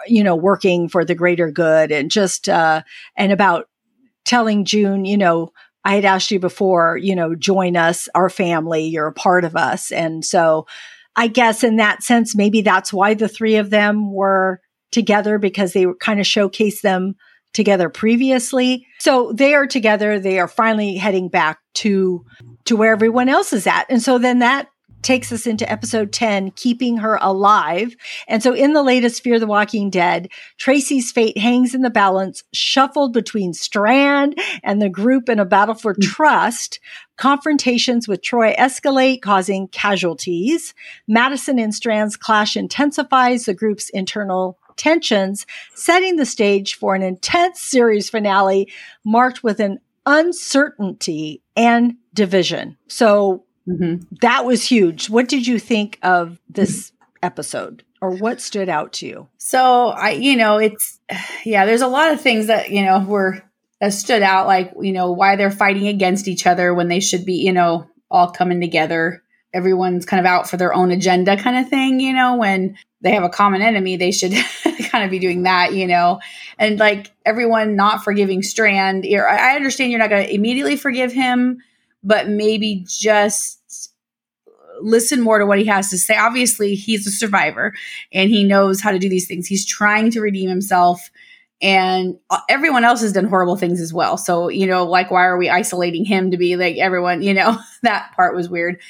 [0.07, 2.83] you know, working for the greater good and just, uh,
[3.17, 3.69] and about
[4.25, 5.51] telling June, you know,
[5.85, 9.57] I had asked you before, you know, join us, our family, you're a part of
[9.57, 9.91] us.
[9.91, 10.67] And so
[11.17, 14.61] I guess in that sense, maybe that's why the three of them were
[14.93, 17.15] together because they were kind of showcase them
[17.53, 18.87] together previously.
[18.99, 20.19] So they are together.
[20.19, 22.25] They are finally heading back to,
[22.67, 23.87] to where everyone else is at.
[23.89, 24.69] And so then that
[25.03, 27.95] takes us into episode 10, keeping her alive.
[28.29, 32.45] And so in the latest Fear the Walking Dead, Tracy's fate hangs in the balance,
[32.53, 36.03] shuffled between Strand and the group in a battle for mm.
[36.03, 36.81] trust.
[37.17, 40.75] Confrontations with Troy escalate, causing casualties.
[41.07, 47.61] Madison and Strand's clash intensifies the group's internal tensions, setting the stage for an intense
[47.61, 48.71] series finale
[49.05, 52.77] marked with an uncertainty and division.
[52.89, 54.03] So mm-hmm.
[54.21, 55.11] that was huge.
[55.11, 57.85] What did you think of this episode?
[58.03, 59.29] Or what stood out to you?
[59.37, 60.99] So I, you know, it's
[61.45, 61.67] yeah.
[61.67, 63.43] There's a lot of things that you know were
[63.81, 67.27] that stood out, like you know why they're fighting against each other when they should
[67.27, 71.57] be, you know, all coming together everyone's kind of out for their own agenda kind
[71.57, 74.33] of thing you know when they have a common enemy they should
[74.91, 76.21] kind of be doing that, you know,
[76.59, 79.07] and like everyone not forgiving Strand.
[79.07, 81.59] I understand you're not going to immediately forgive him,
[82.03, 83.93] but maybe just
[84.81, 86.17] listen more to what he has to say.
[86.17, 87.75] Obviously, he's a survivor
[88.13, 89.47] and he knows how to do these things.
[89.47, 91.11] He's trying to redeem himself
[91.63, 94.17] and uh, everyone else has done horrible things as well.
[94.17, 97.59] So, you know, like why are we isolating him to be like everyone, you know,
[97.83, 98.81] that part was weird.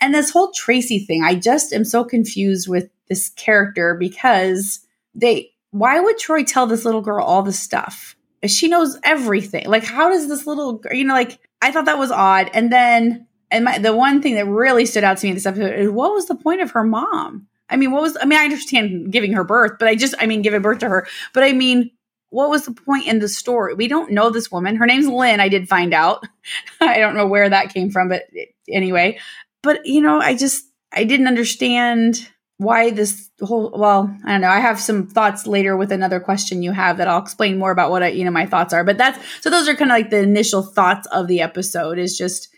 [0.00, 4.80] And this whole Tracy thing, I just am so confused with this character because
[5.14, 8.16] they why would Troy tell this little girl all this stuff?
[8.46, 9.66] She knows everything.
[9.66, 12.50] Like how does this little you know like I thought that was odd.
[12.54, 15.46] And then and my, the one thing that really stood out to me in this
[15.46, 17.46] episode is what was the point of her mom?
[17.70, 20.26] I mean, what was, I mean, I understand giving her birth, but I just, I
[20.26, 21.90] mean, giving birth to her, but I mean,
[22.30, 23.74] what was the point in the story?
[23.74, 24.76] We don't know this woman.
[24.76, 25.40] Her name's Lynn.
[25.40, 26.26] I did find out.
[26.80, 28.24] I don't know where that came from, but
[28.68, 29.18] anyway,
[29.62, 34.48] but you know, I just, I didn't understand why this whole, well, I don't know.
[34.48, 37.90] I have some thoughts later with another question you have that I'll explain more about
[37.90, 40.10] what I, you know, my thoughts are, but that's, so those are kind of like
[40.10, 42.48] the initial thoughts of the episode is just,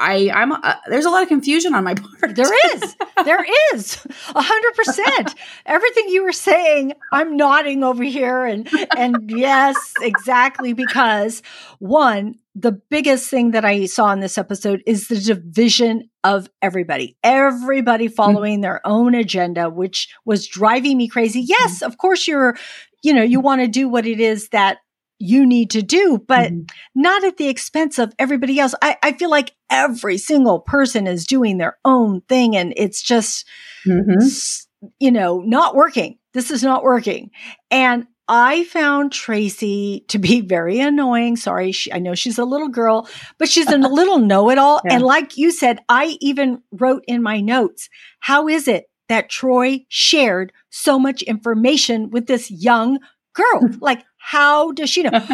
[0.00, 2.34] I I'm uh, there's a lot of confusion on my part.
[2.34, 2.96] There is.
[3.24, 4.06] There is.
[4.34, 5.34] A hundred percent.
[5.66, 11.42] Everything you were saying, I'm nodding over here and and yes, exactly because
[11.78, 17.16] one, the biggest thing that I saw in this episode is the division of everybody.
[17.22, 18.14] Everybody mm-hmm.
[18.14, 18.62] following mm-hmm.
[18.62, 21.40] their own agenda, which was driving me crazy.
[21.40, 21.86] Yes, mm-hmm.
[21.86, 22.56] of course you're
[23.02, 24.78] you know, you want to do what it is that
[25.18, 26.64] you need to do, but mm-hmm.
[26.94, 28.74] not at the expense of everybody else.
[28.82, 33.46] I, I, feel like every single person is doing their own thing and it's just,
[33.86, 34.88] mm-hmm.
[34.98, 36.18] you know, not working.
[36.32, 37.30] This is not working.
[37.70, 41.36] And I found Tracy to be very annoying.
[41.36, 44.80] Sorry, she, I know she's a little girl, but she's a little know it all.
[44.84, 44.94] Yeah.
[44.94, 47.88] And like you said, I even wrote in my notes,
[48.20, 53.00] how is it that Troy shared so much information with this young
[53.32, 53.68] girl?
[53.80, 55.10] like, how does she know?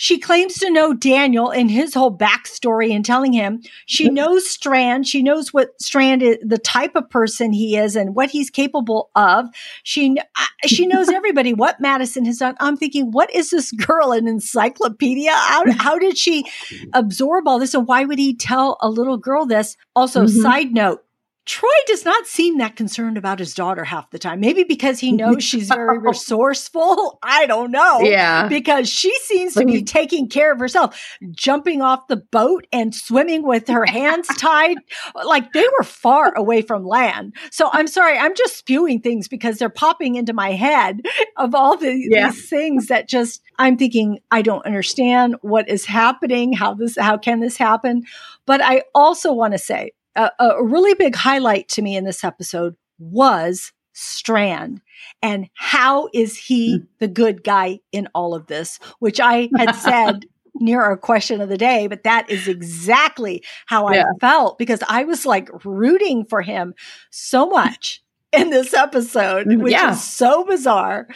[0.00, 5.06] she claims to know Daniel and his whole backstory and telling him she knows Strand.
[5.06, 9.10] She knows what Strand is, the type of person he is and what he's capable
[9.14, 9.44] of.
[9.82, 10.16] She,
[10.64, 12.56] she knows everybody, what Madison has done.
[12.60, 15.32] I'm thinking, what is this girl, an encyclopedia?
[15.32, 16.46] How, how did she
[16.94, 17.74] absorb all this?
[17.74, 19.76] And why would he tell a little girl this?
[19.94, 20.40] Also, mm-hmm.
[20.40, 21.04] side note,
[21.50, 24.38] Troy does not seem that concerned about his daughter half the time.
[24.38, 27.18] Maybe because he knows she's very resourceful.
[27.24, 28.02] I don't know.
[28.02, 28.46] Yeah.
[28.46, 33.42] Because she seems to be taking care of herself, jumping off the boat and swimming
[33.42, 34.76] with her hands tied.
[35.24, 37.34] Like they were far away from land.
[37.50, 41.00] So I'm sorry, I'm just spewing things because they're popping into my head
[41.36, 42.30] of all the, yeah.
[42.30, 46.52] these things that just, I'm thinking, I don't understand what is happening.
[46.52, 48.04] How this, how can this happen?
[48.46, 52.24] But I also want to say, a, a really big highlight to me in this
[52.24, 54.80] episode was Strand
[55.22, 56.84] and how is he hmm.
[56.98, 61.48] the good guy in all of this, which I had said near our question of
[61.48, 64.04] the day, but that is exactly how yeah.
[64.04, 66.74] I felt because I was like rooting for him
[67.10, 69.92] so much in this episode, mm, which yeah.
[69.92, 71.08] is so bizarre.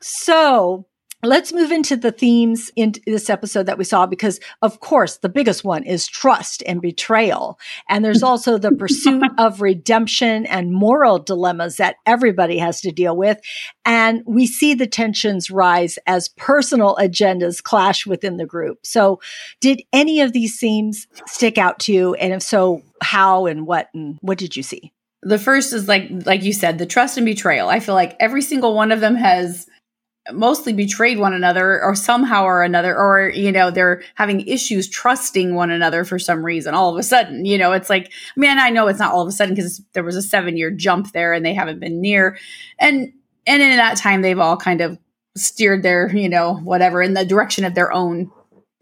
[0.00, 0.86] So
[1.22, 5.28] Let's move into the themes in this episode that we saw because, of course, the
[5.28, 7.58] biggest one is trust and betrayal.
[7.90, 13.16] And there's also the pursuit of redemption and moral dilemmas that everybody has to deal
[13.16, 13.38] with.
[13.84, 18.78] And we see the tensions rise as personal agendas clash within the group.
[18.84, 19.20] So,
[19.60, 22.14] did any of these themes stick out to you?
[22.14, 24.92] And if so, how and what and what did you see?
[25.22, 27.68] The first is like, like you said, the trust and betrayal.
[27.68, 29.66] I feel like every single one of them has
[30.32, 35.54] mostly betrayed one another or somehow or another or you know they're having issues trusting
[35.54, 38.58] one another for some reason all of a sudden you know it's like i mean
[38.58, 41.10] i know it's not all of a sudden because there was a seven year jump
[41.12, 42.38] there and they haven't been near.
[42.78, 43.12] And
[43.46, 44.98] and in that time they've all kind of
[45.36, 48.30] steered their you know whatever in the direction of their own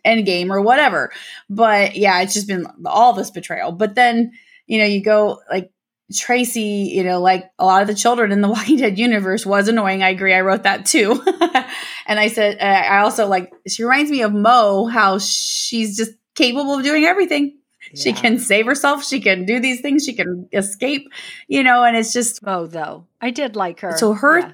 [0.05, 1.13] end game or whatever.
[1.49, 3.73] But yeah it's just been all this betrayal.
[3.73, 4.33] But then
[4.67, 5.71] you know you go like
[6.15, 9.69] Tracy, you know, like a lot of the children in the Walking Dead universe was
[9.69, 10.03] annoying.
[10.03, 10.35] I agree.
[10.35, 11.23] I wrote that too.
[12.07, 16.13] and I said, uh, I also like, she reminds me of Mo, how she's just
[16.35, 17.59] capable of doing everything.
[17.93, 18.03] Yeah.
[18.03, 19.05] She can save herself.
[19.05, 20.05] She can do these things.
[20.05, 21.11] She can escape,
[21.47, 22.43] you know, and it's just.
[22.43, 23.07] Mo, though.
[23.21, 23.97] I did like her.
[23.97, 24.41] So her.
[24.41, 24.53] Yeah.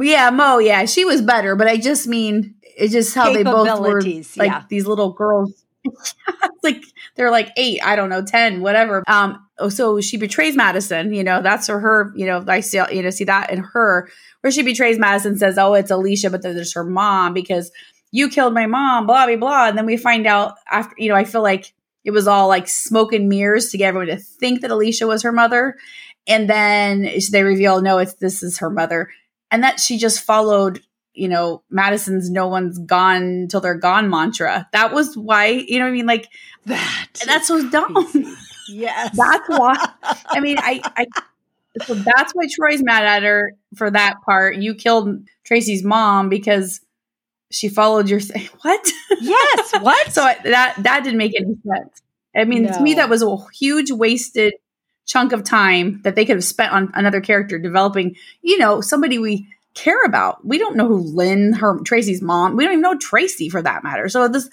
[0.00, 3.80] yeah, Mo, yeah, she was better, but I just mean, it's just how they both
[3.80, 4.64] were like yeah.
[4.68, 5.62] these little girls
[6.62, 6.84] like
[7.16, 9.02] they're like eight, I don't know, 10, whatever.
[9.06, 12.80] Um, oh, so she betrays Madison, you know, that's for her, you know, I see,
[12.90, 14.08] you know, see that in her
[14.40, 17.70] where she betrays Madison says, Oh, it's Alicia, but then there's her mom because
[18.10, 19.68] you killed my mom, blah, blah, blah.
[19.68, 21.72] And then we find out after, you know, I feel like
[22.04, 25.22] it was all like smoke and mirrors to get everyone to think that Alicia was
[25.22, 25.76] her mother.
[26.26, 29.10] And then they reveal, no, it's this is her mother.
[29.50, 30.82] And that she just followed
[31.14, 34.68] you know, Madison's no one's gone till they're gone mantra.
[34.72, 36.06] That was why, you know I mean?
[36.06, 36.28] Like
[36.66, 37.22] that.
[37.26, 38.36] That's so dumb.
[38.68, 39.14] Yes.
[39.16, 39.76] that's why.
[40.28, 41.06] I mean, I, I,
[41.84, 44.56] so that's why Troy's mad at her for that part.
[44.56, 46.80] You killed Tracy's mom because
[47.50, 48.90] she followed your th- what?
[49.20, 50.12] Yes, what?
[50.12, 52.02] so I, that that didn't make any sense.
[52.34, 52.72] I mean, no.
[52.72, 54.54] to me, that was a huge wasted
[55.06, 58.16] chunk of time that they could have spent on another character developing.
[58.40, 60.44] You know, somebody we care about.
[60.46, 62.56] We don't know who Lynn, her Tracy's mom.
[62.56, 64.08] We don't even know Tracy for that matter.
[64.08, 64.48] So this,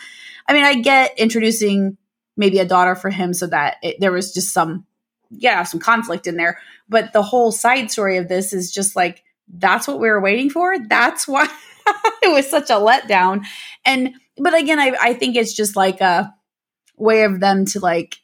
[0.48, 1.98] I mean, I get introducing
[2.38, 4.86] maybe a daughter for him so that it, there was just some,
[5.30, 6.60] yeah, some conflict in there.
[6.88, 10.50] But the whole side story of this is just like that's what we were waiting
[10.50, 10.78] for.
[10.88, 11.44] That's why
[12.24, 13.46] it was such a letdown.
[13.86, 16.34] And but again, I, I think it's just like a
[16.98, 18.18] way of them to like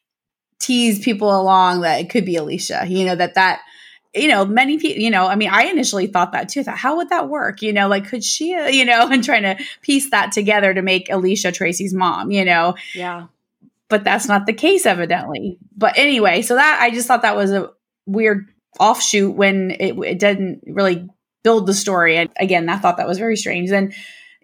[0.60, 2.86] tease people along that it could be Alicia.
[2.88, 3.62] You know that that
[4.16, 6.64] you know, many people, you know, I mean, I initially thought that too.
[6.64, 7.62] Thought, how would that work?
[7.62, 10.82] You know, like, could she, uh, you know, and trying to piece that together to
[10.82, 12.76] make Alicia Tracy's mom, you know?
[12.94, 13.28] Yeah.
[13.90, 15.60] But that's not the case, evidently.
[15.76, 17.72] But anyway, so that I just thought that was a
[18.06, 18.48] weird
[18.80, 21.08] offshoot when it, it didn't really
[21.44, 22.18] build the story.
[22.18, 23.70] And again, I thought that was very strange.
[23.70, 23.94] And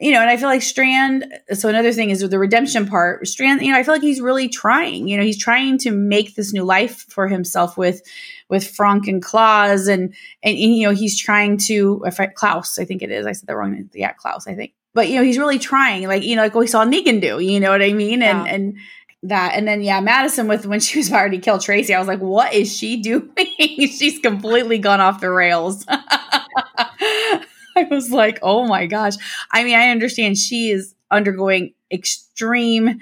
[0.01, 1.31] you know, and I feel like Strand.
[1.53, 3.27] So another thing is with the redemption part.
[3.27, 5.07] Strand, you know, I feel like he's really trying.
[5.07, 8.01] You know, he's trying to make this new life for himself with
[8.49, 12.25] with Frank and Klaus, and and, and you know, he's trying to uh, if I,
[12.25, 12.79] Klaus.
[12.79, 13.27] I think it is.
[13.27, 13.73] I said the wrong.
[13.73, 13.91] Name.
[13.93, 14.47] Yeah, Klaus.
[14.47, 14.73] I think.
[14.95, 16.07] But you know, he's really trying.
[16.07, 17.39] Like you know, like we saw Negan do.
[17.39, 18.23] You know what I mean?
[18.23, 18.53] And yeah.
[18.53, 18.77] and
[19.23, 22.19] that and then yeah madison with when she was already killed tracy i was like
[22.19, 23.29] what is she doing
[23.67, 25.85] she's completely gone off the rails
[27.91, 29.13] I was like, oh my gosh.
[29.51, 32.99] I mean, I understand she is undergoing extreme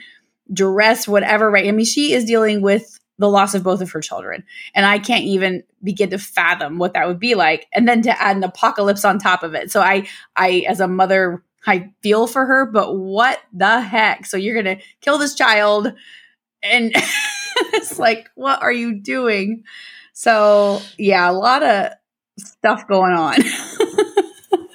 [0.52, 1.68] duress, whatever, right?
[1.68, 4.44] I mean, she is dealing with the loss of both of her children.
[4.74, 7.68] And I can't even begin to fathom what that would be like.
[7.74, 9.72] And then to add an apocalypse on top of it.
[9.72, 14.26] So I, I, as a mother, I feel for her, but what the heck?
[14.26, 15.94] So you're to kill this child.
[16.64, 16.94] And
[17.74, 19.64] it's like, what are you doing?
[20.14, 21.92] So yeah, a lot of
[22.38, 23.36] stuff going on.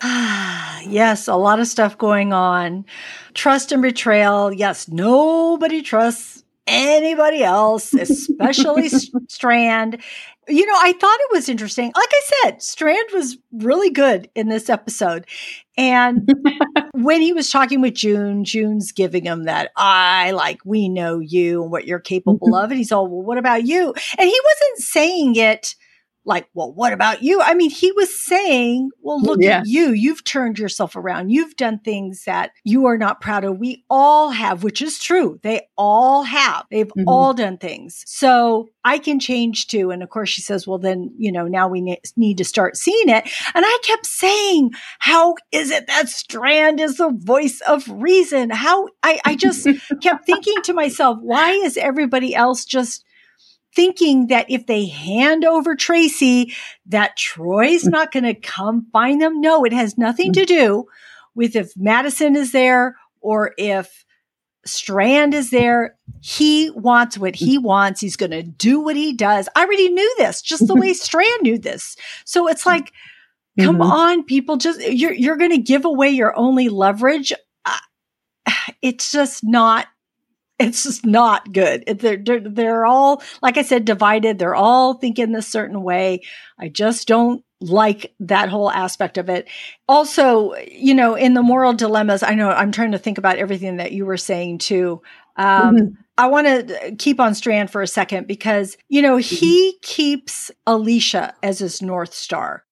[0.87, 2.85] yes, a lot of stuff going on.
[3.33, 4.53] Trust and betrayal.
[4.53, 8.91] Yes, nobody trusts anybody else, especially
[9.29, 10.03] Strand.
[10.47, 11.91] You know, I thought it was interesting.
[11.97, 15.27] Like I said, Strand was really good in this episode.
[15.79, 16.31] And
[16.93, 21.63] when he was talking with June, June's giving him that, I like, we know you
[21.63, 22.71] and what you're capable of.
[22.71, 23.95] And he's all, well, what about you?
[24.19, 25.75] And he wasn't saying it
[26.25, 27.41] like, well, what about you?
[27.43, 29.59] I mean, he was saying, well, look yeah.
[29.59, 29.93] at you.
[29.93, 31.31] You've turned yourself around.
[31.31, 33.59] You've done things that you are not proud of.
[33.59, 35.39] We all have, which is true.
[35.43, 36.67] They all have.
[36.71, 37.09] They've mm-hmm.
[37.09, 38.03] all done things.
[38.07, 39.91] So I can change too.
[39.91, 42.77] And of course, she says, well, then, you know, now we ne- need to start
[42.77, 43.25] seeing it.
[43.55, 48.51] And I kept saying, how is it that Strand is the voice of reason?
[48.51, 49.67] How I, I just
[50.03, 53.05] kept thinking to myself, why is everybody else just
[53.75, 56.55] thinking that if they hand over Tracy,
[56.87, 57.91] that Troy's mm.
[57.91, 59.41] not going to come find them.
[59.41, 60.87] No, it has nothing to do
[61.35, 64.05] with if Madison is there or if
[64.67, 65.97] Strand is there.
[66.21, 68.01] He wants what he wants.
[68.01, 69.49] He's going to do what he does.
[69.55, 71.97] I already knew this, just the way Strand knew this.
[72.25, 72.93] So it's like,
[73.61, 73.83] come mm-hmm.
[73.83, 77.33] on, people, just you're you're going to give away your only leverage.
[77.65, 77.77] Uh,
[78.83, 79.87] it's just not
[80.69, 81.85] it's just not good.
[81.87, 84.39] They're, they're, they're all, like I said, divided.
[84.39, 86.23] They're all thinking this certain way.
[86.59, 89.49] I just don't like that whole aspect of it.
[89.89, 93.77] Also, you know, in the moral dilemmas, I know I'm trying to think about everything
[93.79, 95.01] that you were saying too.
[95.37, 95.95] Um, mm-hmm.
[96.17, 99.79] I want to keep on Strand for a second because, you know, he mm-hmm.
[99.83, 102.65] keeps Alicia as his North Star.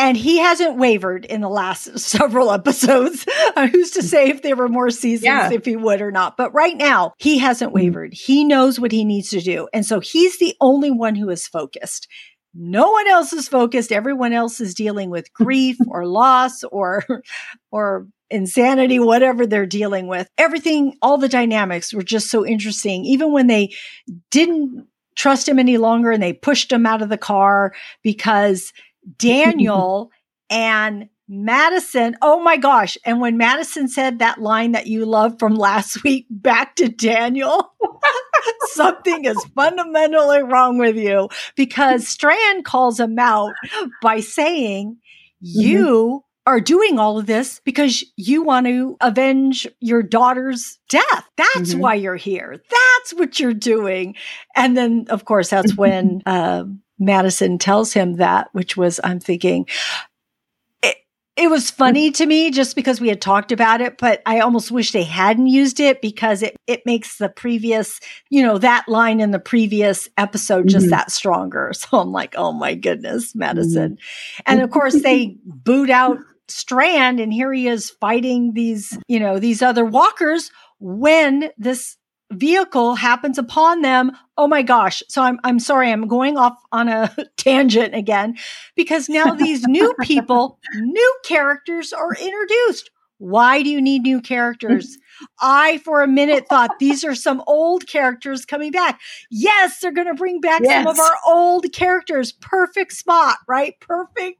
[0.00, 3.26] And he hasn't wavered in the last several episodes.
[3.56, 5.50] Uh, who's to say if there were more seasons, yeah.
[5.50, 6.36] if he would or not?
[6.36, 7.84] But right now, he hasn't mm-hmm.
[7.84, 8.14] wavered.
[8.14, 9.68] He knows what he needs to do.
[9.72, 12.06] And so he's the only one who is focused.
[12.54, 13.90] No one else is focused.
[13.90, 17.04] Everyone else is dealing with grief or loss or,
[17.72, 20.28] or insanity, whatever they're dealing with.
[20.38, 23.04] Everything, all the dynamics were just so interesting.
[23.04, 23.74] Even when they
[24.30, 28.72] didn't trust him any longer and they pushed him out of the car because
[29.18, 30.10] Daniel
[30.50, 32.16] and Madison.
[32.20, 32.98] Oh my gosh.
[33.04, 37.72] And when Madison said that line that you love from last week back to Daniel,
[38.72, 43.52] something is fundamentally wrong with you because Strand calls him out
[44.02, 44.98] by saying,
[45.40, 46.50] You mm-hmm.
[46.50, 51.28] are doing all of this because you want to avenge your daughter's death.
[51.36, 51.80] That's mm-hmm.
[51.80, 52.60] why you're here.
[52.70, 54.16] That's what you're doing.
[54.56, 56.22] And then, of course, that's when.
[56.26, 59.66] Um, Madison tells him that, which was, I'm thinking,
[60.82, 60.96] it,
[61.36, 64.70] it was funny to me just because we had talked about it, but I almost
[64.70, 67.98] wish they hadn't used it because it, it makes the previous,
[68.28, 70.90] you know, that line in the previous episode just mm-hmm.
[70.90, 71.72] that stronger.
[71.80, 73.92] So I'm like, oh my goodness, Madison.
[73.92, 74.42] Mm-hmm.
[74.44, 76.18] And of course, they boot out
[76.50, 81.96] Strand, and here he is fighting these, you know, these other walkers when this
[82.30, 84.12] vehicle happens upon them.
[84.36, 85.02] Oh my gosh.
[85.08, 85.90] So I'm, I'm sorry.
[85.90, 88.36] I'm going off on a tangent again
[88.76, 92.90] because now these new people, new characters are introduced.
[93.18, 94.96] Why do you need new characters?
[95.42, 98.98] I, for a minute, thought these are some old characters coming back.
[99.30, 100.82] Yes, they're going to bring back yes.
[100.82, 102.32] some of our old characters.
[102.32, 103.74] Perfect spot, right?
[103.80, 104.38] Perfect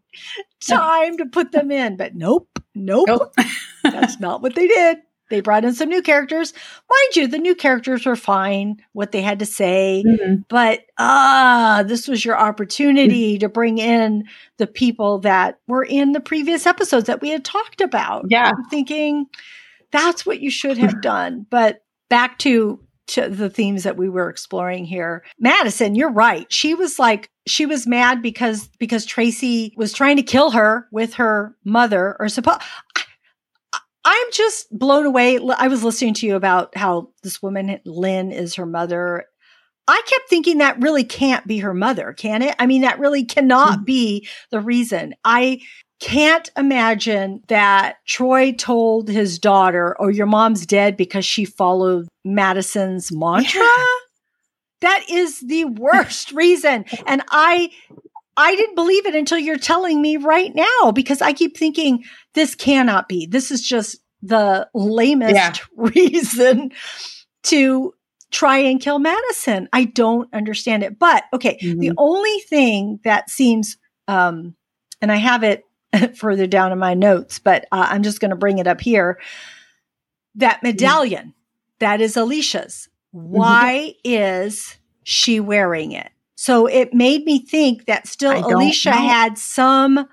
[0.67, 1.99] time to put them in.
[1.99, 3.07] But nope, nope.
[3.07, 3.35] nope.
[3.83, 4.97] That's not what they did.
[5.31, 6.53] They brought in some new characters.
[6.91, 10.43] Mind you, the new characters were fine, what they had to say, mm-hmm.
[10.49, 14.25] but ah, this was your opportunity to bring in
[14.59, 18.27] the people that were in the previous episodes that we had talked about.
[18.29, 18.51] Yeah.
[18.51, 19.27] I'm thinking
[19.91, 21.47] that's what you should have done.
[21.51, 25.25] But back to to the themes that we were exploring here.
[25.39, 26.51] Madison, you're right.
[26.53, 31.15] She was like she was mad because because Tracy was trying to kill her with
[31.15, 32.59] her mother or suppose
[34.05, 35.39] I'm just blown away.
[35.57, 39.27] I was listening to you about how this woman, Lynn, is her mother.
[39.87, 42.55] I kept thinking that really can't be her mother, can it?
[42.59, 43.85] I mean, that really cannot mm-hmm.
[43.85, 45.15] be the reason.
[45.25, 45.61] I
[46.01, 53.13] can't imagine that Troy told his daughter, Oh, your mom's dead because she followed Madison's
[53.13, 53.61] mantra.
[53.61, 53.85] Yeah.
[54.81, 56.87] That is the worst reason.
[57.07, 57.71] And I
[58.41, 62.55] I didn't believe it until you're telling me right now because I keep thinking this
[62.55, 63.27] cannot be.
[63.27, 65.53] This is just the lamest yeah.
[65.77, 66.73] reason
[67.45, 67.95] to
[68.31, 69.69] try and kill Madison.
[69.73, 70.99] I don't understand it.
[70.99, 71.81] But okay, mm-hmm.
[71.81, 73.77] the only thing that seems,
[74.09, 74.55] um,
[75.01, 75.65] and I have it
[76.17, 79.19] further down in my notes, but uh, I'm just going to bring it up here.
[80.37, 80.69] That mm-hmm.
[80.69, 81.81] medallion, mm-hmm.
[81.81, 82.89] that is Alicia's.
[83.13, 84.13] Why mm-hmm.
[84.13, 86.11] is she wearing it?
[86.41, 88.97] So it made me think that still Alicia know.
[88.97, 90.09] had some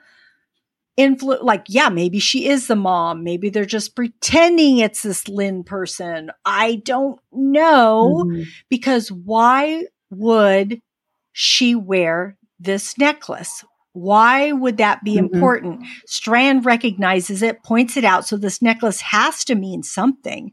[0.97, 1.41] influence.
[1.41, 3.23] Like, yeah, maybe she is the mom.
[3.23, 6.29] Maybe they're just pretending it's this Lynn person.
[6.43, 8.41] I don't know mm-hmm.
[8.67, 10.81] because why would
[11.31, 13.63] she wear this necklace?
[13.93, 15.33] Why would that be mm-hmm.
[15.33, 15.85] important?
[16.07, 18.27] Strand recognizes it, points it out.
[18.27, 20.51] So this necklace has to mean something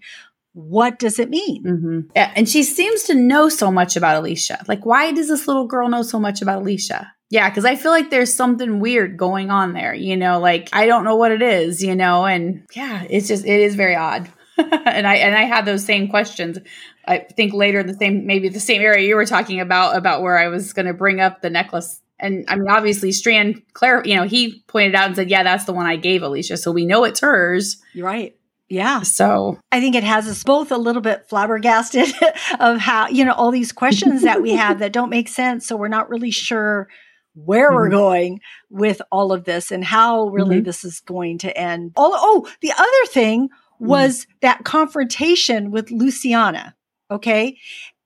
[0.54, 1.64] what does it mean?
[1.64, 2.00] Mm-hmm.
[2.14, 4.64] Yeah, and she seems to know so much about Alicia.
[4.68, 7.12] Like, why does this little girl know so much about Alicia?
[7.28, 10.86] Yeah, because I feel like there's something weird going on there, you know, like I
[10.86, 14.30] don't know what it is, you know, and yeah, it's just it is very odd.
[14.56, 16.58] and I and I had those same questions.
[17.06, 20.22] I think later in the same maybe the same area you were talking about about
[20.22, 22.00] where I was going to bring up the necklace.
[22.20, 25.64] And I mean, obviously, Strand, Claire, you know, he pointed out and said, "Yeah, that's
[25.64, 27.78] the one I gave Alicia," so we know it's hers.
[27.94, 28.36] You're right.
[28.74, 29.02] Yeah.
[29.02, 32.12] So I think it has us both a little bit flabbergasted
[32.60, 35.64] of how, you know, all these questions that we have that don't make sense.
[35.68, 36.88] So we're not really sure
[37.34, 37.76] where mm-hmm.
[37.76, 40.64] we're going with all of this and how really mm-hmm.
[40.64, 41.92] this is going to end.
[41.96, 43.86] All, oh, the other thing mm-hmm.
[43.86, 44.32] was mm-hmm.
[44.42, 46.74] that confrontation with Luciana.
[47.12, 47.56] Okay.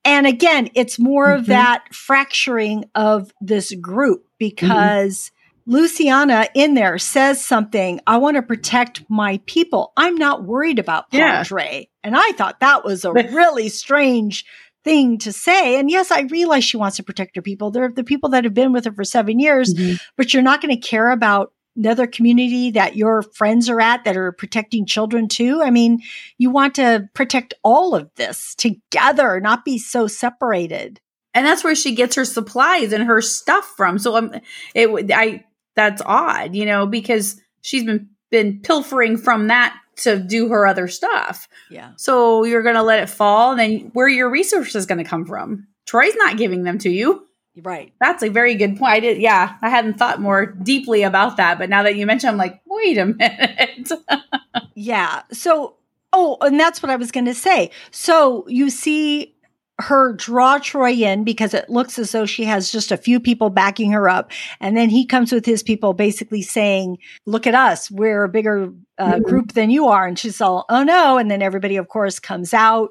[0.05, 1.53] And again, it's more of mm-hmm.
[1.53, 4.37] that fracturing of this group mm-hmm.
[4.39, 5.31] because
[5.69, 9.93] Luciana in there says something, I want to protect my people.
[9.99, 11.81] I'm not worried about Padre.
[11.81, 11.99] Yeah.
[12.03, 14.47] And I thought that was a really strange
[14.83, 15.79] thing to say.
[15.79, 17.71] And yes, I realize she wants to protect her people.
[17.71, 19.97] They're the people that have been with her for seven years, mm-hmm.
[20.16, 24.16] but you're not going to care about another community that your friends are at that
[24.16, 25.61] are protecting children too.
[25.62, 26.01] I mean,
[26.39, 30.99] you want to protect all of this together, not be so separated.
[31.35, 33.99] And that's where she gets her supplies and her stuff from.
[33.99, 34.33] So um,
[34.75, 35.45] it, I,
[35.79, 40.89] that's odd, you know, because she's been been pilfering from that to do her other
[40.89, 41.49] stuff.
[41.70, 41.93] Yeah.
[41.97, 45.66] So you're going to let it fall, then where your resources going to come from?
[45.87, 47.26] Troy's not giving them to you.
[47.62, 47.93] Right.
[48.01, 48.93] That's a very good point.
[48.93, 52.29] I did, yeah, I hadn't thought more deeply about that, but now that you mention,
[52.29, 53.91] I'm like, wait a minute.
[54.74, 55.22] yeah.
[55.33, 55.76] So,
[56.12, 57.70] oh, and that's what I was going to say.
[57.91, 59.35] So you see
[59.81, 63.49] her draw Troy in because it looks as though she has just a few people
[63.49, 64.33] backing her up.
[64.61, 67.91] And then he comes with his people basically saying, look at us.
[67.91, 69.22] We're a bigger uh, mm-hmm.
[69.22, 70.07] group than you are.
[70.07, 71.16] And she's all, oh no.
[71.16, 72.91] And then everybody, of course, comes out,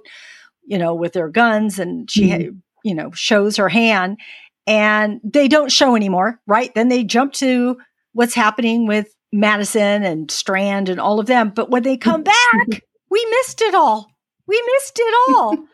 [0.65, 2.57] you know, with their guns and she, mm-hmm.
[2.85, 4.17] you know, shows her hand
[4.65, 6.39] and they don't show anymore.
[6.47, 6.73] Right.
[6.73, 7.77] Then they jump to
[8.13, 11.51] what's happening with Madison and Strand and all of them.
[11.53, 14.09] But when they come back, we missed it all.
[14.47, 15.57] We missed it all.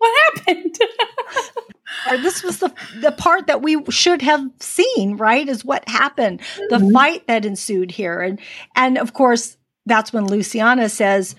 [0.00, 0.78] what happened?
[2.22, 5.48] this was the the part that we should have seen, right?
[5.48, 6.40] Is what happened,
[6.70, 6.92] the mm-hmm.
[6.92, 8.40] fight that ensued here, and
[8.74, 11.36] and of course that's when Luciana says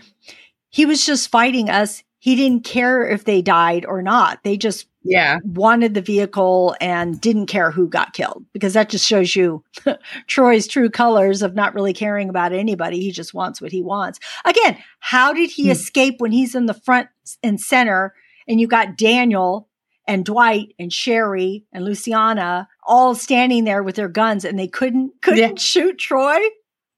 [0.70, 2.04] he was just fighting us.
[2.20, 4.44] He didn't care if they died or not.
[4.44, 9.08] They just yeah wanted the vehicle and didn't care who got killed because that just
[9.08, 9.64] shows you
[10.28, 13.00] Troy's true colors of not really caring about anybody.
[13.00, 14.20] He just wants what he wants.
[14.46, 15.72] Again, how did he hmm.
[15.72, 17.10] escape when he's in the front
[17.42, 18.14] and center
[18.52, 19.70] and you got Daniel
[20.06, 25.14] and Dwight and Sherry and Luciana all standing there with their guns and they couldn't
[25.22, 25.54] couldn't yeah.
[25.58, 26.38] shoot Troy?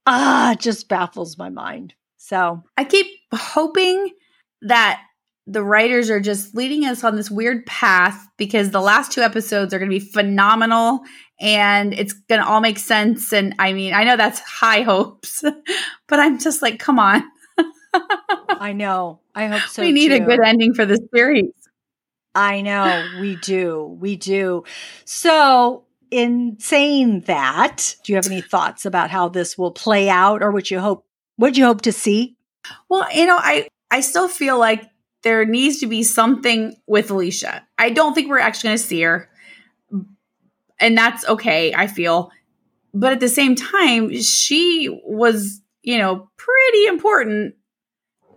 [0.04, 1.94] Ah, just baffles my mind.
[2.16, 4.10] So, I keep hoping
[4.62, 5.00] that
[5.46, 9.72] the writers are just leading us on this weird path because the last two episodes
[9.72, 11.00] are going to be phenomenal
[11.38, 13.32] and it's going to all make sense.
[13.32, 15.42] And I mean, I know that's high hopes,
[16.08, 17.22] but I'm just like, come on.
[18.48, 19.20] I know.
[19.34, 19.82] I hope so.
[19.82, 20.16] We need too.
[20.16, 21.52] a good ending for the series.
[22.34, 23.06] I know.
[23.20, 23.96] We do.
[24.00, 24.64] We do.
[25.04, 30.42] So, in saying that, do you have any thoughts about how this will play out
[30.42, 32.36] or what you hope what you hope to see?
[32.88, 34.84] Well, you know, I I still feel like
[35.22, 37.66] there needs to be something with Alicia.
[37.78, 39.28] I don't think we're actually going to see her.
[40.78, 42.30] And that's okay, I feel.
[42.92, 47.54] But at the same time, she was, you know, pretty important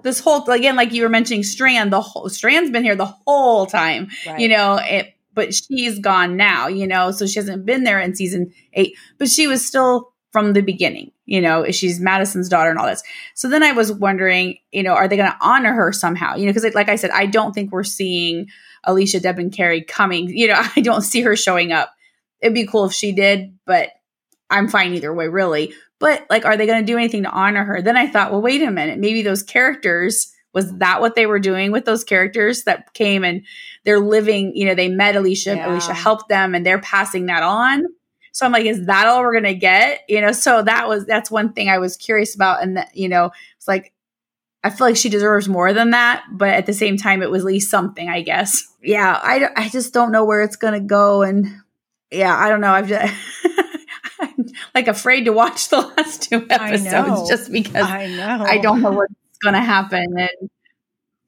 [0.08, 3.66] this whole again like you were mentioning Strand, the whole Strand's been here the whole
[3.66, 4.10] time.
[4.26, 4.39] Right.
[4.39, 8.16] You know, it but she's gone now, you know, so she hasn't been there in
[8.16, 12.80] season 8, but she was still from the beginning you know, she's Madison's daughter and
[12.80, 13.03] all this.
[13.36, 16.36] So then I was wondering, you know, are they going to honor her somehow?
[16.36, 18.47] You know, because like I said, I don't think we're seeing
[18.88, 20.30] Alycia Debnam-Carey coming.
[20.30, 21.93] You know, I don't see her showing up.
[22.41, 23.89] It'd be cool if she did, but
[24.50, 25.74] I'm fine either way, really.
[26.00, 27.82] But like, are they going to do anything to honor her?
[27.82, 31.39] Then I thought, well, wait a minute, maybe those characters was that what they were
[31.39, 33.43] doing with those characters that came and
[33.84, 35.70] they're living you know they met alicia yeah.
[35.70, 37.86] alicia helped them and they're passing that on
[38.38, 40.02] so I'm like, is that all we're gonna get?
[40.08, 43.10] You know, so that was that's one thing I was curious about, and that you
[43.10, 43.93] know, it's like
[44.64, 47.41] I feel like she deserves more than that, but at the same time, it was
[47.41, 48.64] at least something, I guess.
[48.84, 51.48] Yeah, I I just don't know where it's gonna go, and
[52.12, 52.72] yeah, I don't know.
[52.72, 53.14] I've just.
[54.20, 58.82] I'm like afraid to watch the last two episodes just because I know I don't
[58.82, 60.05] know what's going to happen.
[60.18, 60.49] And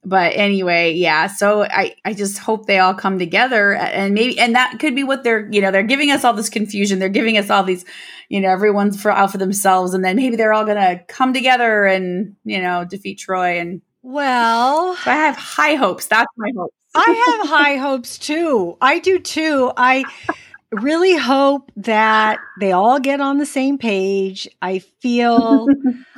[0.03, 1.27] but anyway, yeah.
[1.27, 5.03] So I, I just hope they all come together and maybe, and that could be
[5.03, 6.99] what they're, you know, they're giving us all this confusion.
[6.99, 7.85] They're giving us all these,
[8.29, 9.93] you know, everyone's for out for themselves.
[9.93, 13.59] And then maybe they're all going to come together and, you know, defeat Troy.
[13.59, 16.07] And well, so I have high hopes.
[16.07, 16.73] That's my hope.
[16.95, 18.77] I have high hopes too.
[18.81, 19.71] I do too.
[19.75, 20.05] I
[20.71, 24.47] really hope that they all get on the same page.
[24.61, 25.67] I feel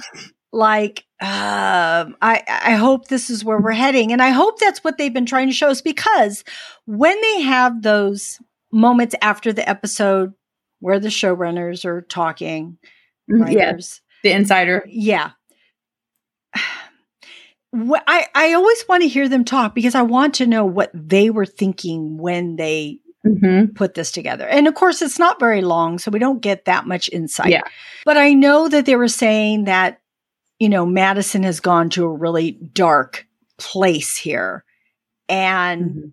[0.52, 4.12] like um, I, I hope this is where we're heading.
[4.12, 6.44] And I hope that's what they've been trying to show us because
[6.86, 8.40] when they have those
[8.72, 10.34] moments after the episode
[10.80, 12.80] where the showrunners are talking,
[13.30, 13.44] mm-hmm.
[13.44, 14.84] writers, yeah, the insider.
[14.88, 15.32] Yeah.
[17.74, 21.30] I, I always want to hear them talk because I want to know what they
[21.30, 23.74] were thinking when they Mm-hmm.
[23.74, 24.48] put this together.
[24.48, 27.52] And of course, it's not very long, so we don't get that much insight.
[27.52, 27.62] Yeah.
[28.04, 30.02] But I know that they were saying that
[30.62, 34.64] you know, Madison has gone to a really dark place here.
[35.28, 36.08] And mm-hmm.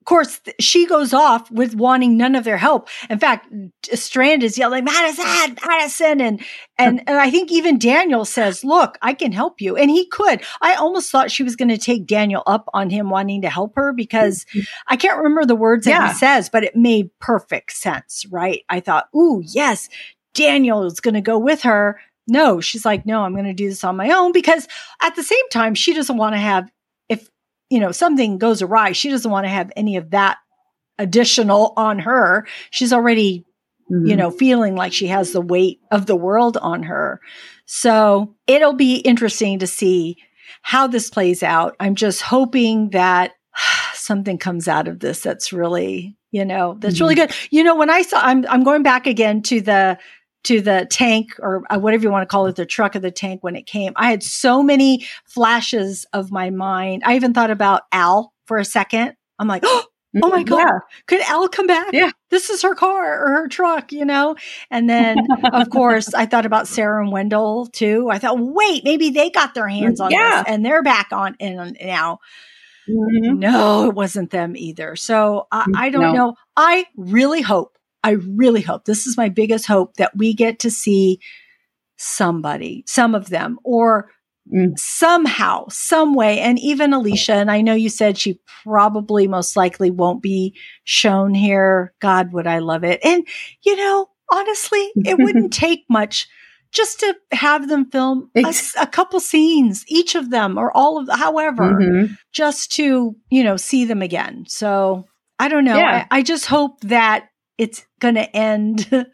[0.00, 2.88] Of course, she goes off with wanting none of their help.
[3.10, 3.52] In fact,
[3.92, 6.20] Strand is yelling, Madison, Madison.
[6.22, 6.40] And,
[6.78, 9.76] and, and I think even Daniel says, look, I can help you.
[9.76, 10.42] And he could.
[10.62, 13.76] I almost thought she was going to take Daniel up on him wanting to help
[13.76, 14.60] her because mm-hmm.
[14.88, 16.08] I can't remember the words that yeah.
[16.08, 18.64] he says, but it made perfect sense, right?
[18.70, 19.90] I thought, ooh, yes,
[20.32, 23.68] Daniel is going to go with her no, she's like, no, I'm going to do
[23.68, 24.68] this on my own because
[25.02, 26.70] at the same time, she doesn't want to have,
[27.70, 30.38] you know, something goes awry, she doesn't want to have any of that
[30.98, 32.46] additional on her.
[32.70, 33.46] She's already,
[33.90, 34.06] mm-hmm.
[34.06, 37.20] you know, feeling like she has the weight of the world on her.
[37.64, 40.16] So it'll be interesting to see
[40.62, 41.76] how this plays out.
[41.80, 43.32] I'm just hoping that
[43.94, 47.04] something comes out of this that's really, you know, that's mm-hmm.
[47.04, 47.32] really good.
[47.50, 49.98] You know, when I saw, I'm, I'm going back again to the,
[50.44, 53.10] to the tank or uh, whatever you want to call it, the truck of the
[53.10, 53.92] tank when it came.
[53.96, 57.02] I had so many flashes of my mind.
[57.04, 59.14] I even thought about Al for a second.
[59.38, 59.84] I'm like, oh,
[60.22, 60.78] oh my God, yeah.
[61.06, 61.90] could Al come back?
[61.92, 62.10] Yeah.
[62.30, 64.36] This is her car or her truck, you know?
[64.70, 65.18] And then,
[65.52, 68.08] of course, I thought about Sarah and Wendell too.
[68.10, 70.42] I thought, wait, maybe they got their hands on yeah.
[70.42, 72.20] this and they're back on in now.
[72.88, 73.38] Mm-hmm.
[73.38, 74.96] No, it wasn't them either.
[74.96, 76.12] So I, I don't no.
[76.12, 76.34] know.
[76.56, 80.70] I really hope I really hope this is my biggest hope that we get to
[80.70, 81.20] see
[81.96, 84.10] somebody, some of them, or
[84.52, 84.78] mm.
[84.78, 89.90] somehow, some way, and even Alicia, and I know you said she probably most likely
[89.90, 91.92] won't be shown here.
[92.00, 93.00] God, would I love it.
[93.04, 93.26] And,
[93.62, 96.28] you know, honestly, it wouldn't take much
[96.72, 101.08] just to have them film a, a, couple scenes, each of them or all of,
[101.18, 102.14] however, mm-hmm.
[102.32, 104.44] just to, you know, see them again.
[104.46, 105.04] So
[105.38, 105.76] I don't know.
[105.76, 106.06] Yeah.
[106.10, 107.29] I, I just hope that
[107.60, 108.90] it's going to end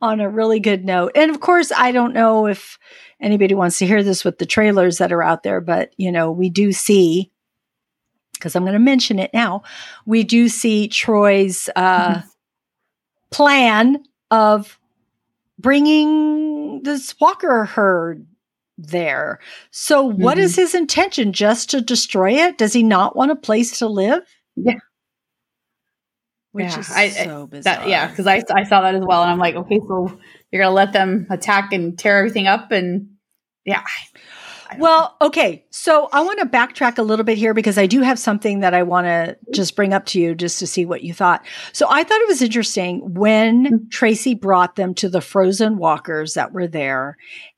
[0.00, 1.12] on a really good note.
[1.14, 2.76] And of course, I don't know if
[3.20, 6.32] anybody wants to hear this with the trailers that are out there, but you know,
[6.32, 7.30] we do see
[8.32, 9.62] because I'm going to mention it now.
[10.06, 12.28] We do see Troy's uh, mm-hmm.
[13.30, 14.76] plan of
[15.56, 18.26] bringing this Walker herd
[18.76, 19.38] there.
[19.70, 20.20] So, mm-hmm.
[20.20, 20.62] what is mm-hmm.
[20.62, 21.32] his intention?
[21.32, 22.58] Just to destroy it?
[22.58, 24.24] Does he not want a place to live?
[24.56, 24.78] Yeah.
[26.54, 27.78] Which yeah, is I, so bizarre.
[27.78, 29.22] That, yeah, because I, I saw that as well.
[29.22, 30.20] And I'm like, okay, so
[30.52, 32.70] you're going to let them attack and tear everything up.
[32.70, 33.08] And
[33.64, 33.82] yeah.
[34.78, 35.66] Well, okay.
[35.72, 38.72] So I want to backtrack a little bit here because I do have something that
[38.72, 41.44] I want to just bring up to you just to see what you thought.
[41.72, 43.88] So I thought it was interesting when mm-hmm.
[43.90, 47.16] Tracy brought them to the frozen walkers that were there.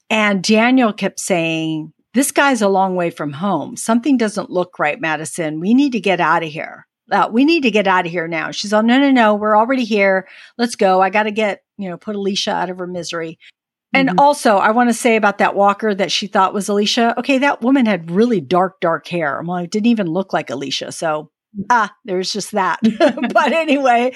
[0.08, 3.76] And Daniel kept saying, This guy's a long way from home.
[3.76, 5.60] Something doesn't look right, Madison.
[5.60, 6.86] We need to get out of here.
[7.10, 8.50] Uh, we need to get out of here now.
[8.50, 10.26] She's all, no, no, no, we're already here.
[10.58, 11.00] Let's go.
[11.00, 13.38] I got to get, you know, put Alicia out of her misery.
[13.92, 14.18] And mm-hmm.
[14.18, 17.14] also, I want to say about that walker that she thought was Alicia.
[17.18, 19.42] Okay, that woman had really dark, dark hair.
[19.44, 20.92] Well, it didn't even look like Alicia.
[20.92, 21.30] So,
[21.70, 22.80] ah, there's just that.
[23.32, 24.12] but anyway,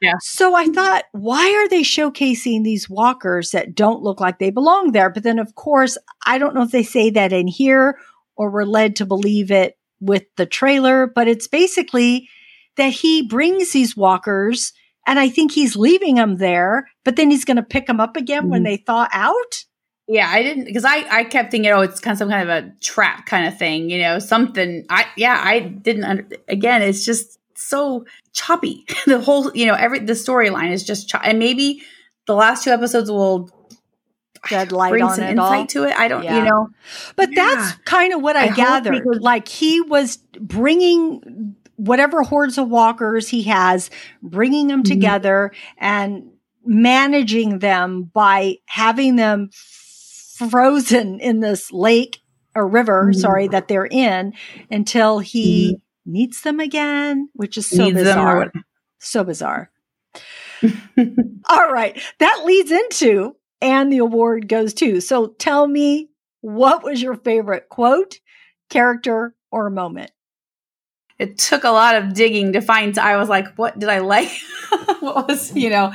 [0.00, 0.14] yeah.
[0.20, 4.92] So I thought, why are they showcasing these walkers that don't look like they belong
[4.92, 5.10] there?
[5.10, 7.98] But then, of course, I don't know if they say that in here
[8.36, 12.28] or we're led to believe it with the trailer, but it's basically
[12.76, 14.72] that he brings these walkers
[15.06, 18.16] and I think he's leaving them there, but then he's going to pick them up
[18.16, 18.50] again mm-hmm.
[18.50, 19.64] when they thaw out.
[20.06, 22.64] Yeah, I didn't because I I kept thinking, oh, it's kind of some kind of
[22.64, 24.86] a trap kind of thing, you know, something.
[24.88, 26.04] I yeah, I didn't.
[26.04, 28.86] Under, again, it's just so choppy.
[29.06, 31.82] the whole, you know, every the storyline is just cho- and maybe
[32.26, 33.50] the last two episodes will
[34.48, 35.66] shed light bring on some insight all.
[35.66, 35.94] to it.
[35.98, 36.38] I don't, yeah.
[36.38, 36.68] you know,
[37.16, 37.44] but yeah.
[37.44, 39.04] that's kind of what I, I gathered.
[39.20, 43.88] Like he was bringing whatever hordes of walkers he has,
[44.22, 44.92] bringing them mm-hmm.
[44.92, 46.32] together and
[46.64, 52.20] managing them by having them frozen in this lake
[52.54, 53.18] or river, mm-hmm.
[53.18, 54.34] sorry, that they're in
[54.70, 56.12] until he mm-hmm.
[56.12, 58.52] meets them again, which is so Needs bizarre.
[58.98, 59.70] So bizarre.
[61.48, 62.00] All right.
[62.18, 65.00] That leads into, and the award goes to.
[65.00, 68.18] So tell me, what was your favorite quote,
[68.68, 70.10] character, or moment?
[71.18, 74.30] it took a lot of digging to find i was like what did i like
[75.00, 75.92] what was you know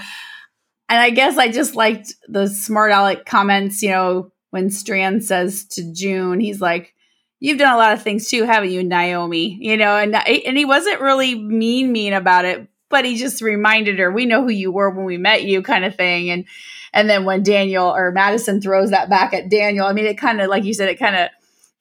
[0.90, 5.66] and i guess i just liked the smart aleck comments you know when strand says
[5.66, 6.94] to june he's like
[7.40, 10.66] you've done a lot of things too haven't you naomi you know and and he
[10.66, 14.72] wasn't really mean mean about it but he just reminded her we know who you
[14.72, 16.46] were when we met you kind of thing and
[16.94, 20.40] and then when daniel or madison throws that back at daniel i mean it kind
[20.40, 21.30] of like you said it kind of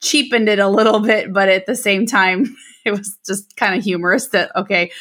[0.01, 2.55] cheapened it a little bit but at the same time
[2.85, 4.91] it was just kind of humorous that okay.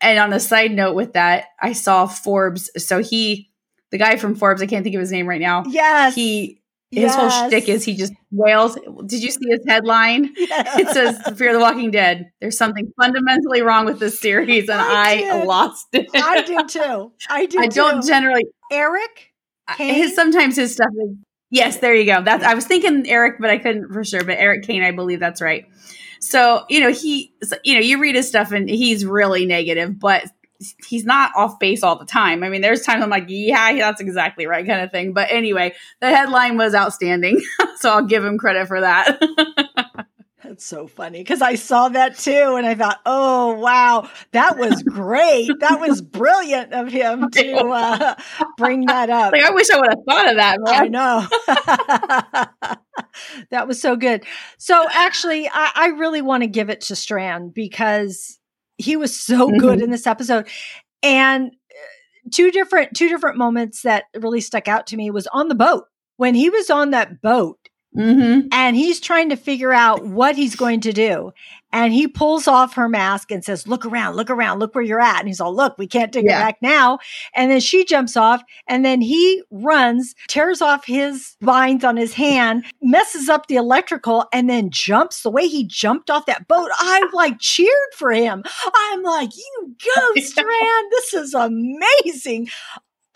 [0.00, 2.70] And on a side note with that, I saw Forbes.
[2.78, 3.50] So he,
[3.90, 5.64] the guy from Forbes, I can't think of his name right now.
[5.66, 6.14] Yes.
[6.14, 6.56] He
[6.90, 7.14] his yes.
[7.14, 8.76] whole shtick is he just wails.
[9.06, 10.34] Did you see his headline?
[10.36, 15.22] It says "Fear the Walking Dead." There's something fundamentally wrong with this series, and I,
[15.22, 16.08] I lost it.
[16.12, 17.12] I do too.
[17.28, 17.60] I do.
[17.60, 17.74] I too.
[17.76, 18.44] don't generally.
[18.72, 19.29] Erik,
[19.76, 19.94] Kain?
[19.94, 21.16] his sometimes his stuff is.
[21.52, 22.22] Yes, there you go.
[22.22, 24.24] That's I was thinking Erik, but I couldn't for sure.
[24.24, 25.66] But Erik Kain, I believe that's right.
[26.20, 27.32] So, you know, he,
[27.64, 30.24] you know, you read his stuff and he's really negative, but
[30.86, 32.42] he's not off base all the time.
[32.42, 35.12] I mean, there's times I'm like, yeah, that's exactly right, kind of thing.
[35.12, 37.40] But anyway, the headline was outstanding.
[37.76, 39.18] so I'll give him credit for that.
[40.60, 44.82] That's so funny because I saw that too and I thought, oh, wow, that was
[44.86, 45.48] great.
[45.60, 48.14] that was brilliant of him to uh,
[48.58, 49.32] bring that up.
[49.32, 50.74] Like, I wish I would have thought of that, man.
[50.74, 51.26] I know.
[53.50, 54.22] that was so good.
[54.58, 58.38] So, actually, I, I really want to give it to Strand because
[58.76, 59.60] he was so mm-hmm.
[59.60, 60.46] good in this episode.
[61.02, 65.48] And uh, two different two different moments that really stuck out to me was on
[65.48, 65.84] the boat
[66.18, 67.59] when he was on that boat
[67.96, 68.48] Mm-hmm.
[68.52, 71.32] And he's trying to figure out what he's going to do.
[71.72, 75.00] And he pulls off her mask and says, Look around, look around, look where you're
[75.00, 75.20] at.
[75.20, 76.38] And he's all, Look, we can't take yeah.
[76.38, 76.98] it back now.
[77.34, 82.12] And then she jumps off and then he runs, tears off his vines on his
[82.14, 86.70] hand, messes up the electrical, and then jumps the way he jumped off that boat.
[86.78, 88.42] I like cheered for him.
[88.74, 90.86] I'm like, You go, Strand.
[90.90, 92.48] This is amazing.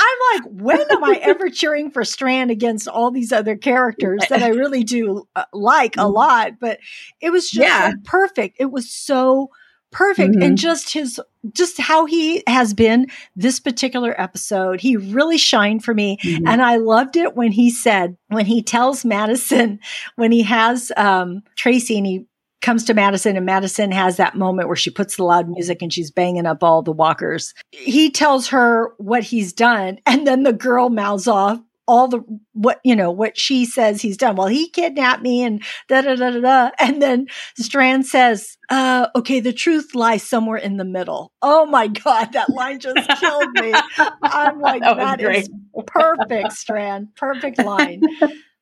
[0.04, 4.42] I'm like, when am I ever cheering for Strand against all these other characters that
[4.42, 6.14] I really do uh, like a mm-hmm.
[6.14, 6.52] lot?
[6.60, 6.80] But
[7.20, 7.86] it was just yeah.
[7.86, 8.56] like perfect.
[8.60, 9.50] It was so
[9.94, 10.34] perfect.
[10.34, 10.42] Mm-hmm.
[10.42, 11.20] And just his,
[11.52, 16.18] just how he has been this particular episode, he really shined for me.
[16.18, 16.46] Mm-hmm.
[16.48, 19.78] And I loved it when he said, when he tells Madison,
[20.16, 22.26] when he has um, Tracy and he
[22.64, 25.92] comes to Madison and Madison has that moment where she puts the loud music and
[25.92, 27.54] she's banging up all the walkers.
[27.70, 32.80] He tells her what he's done and then the girl mouths off all the what
[32.82, 34.36] you know what she says he's done.
[34.36, 36.70] Well, he kidnapped me and da da da da da.
[36.78, 37.26] And then
[37.58, 42.48] Strand says, uh, "Okay, the truth lies somewhere in the middle." Oh my god, that
[42.48, 43.74] line just killed me.
[44.22, 45.50] I'm like, that, that is
[45.86, 48.00] perfect, Strand, perfect line.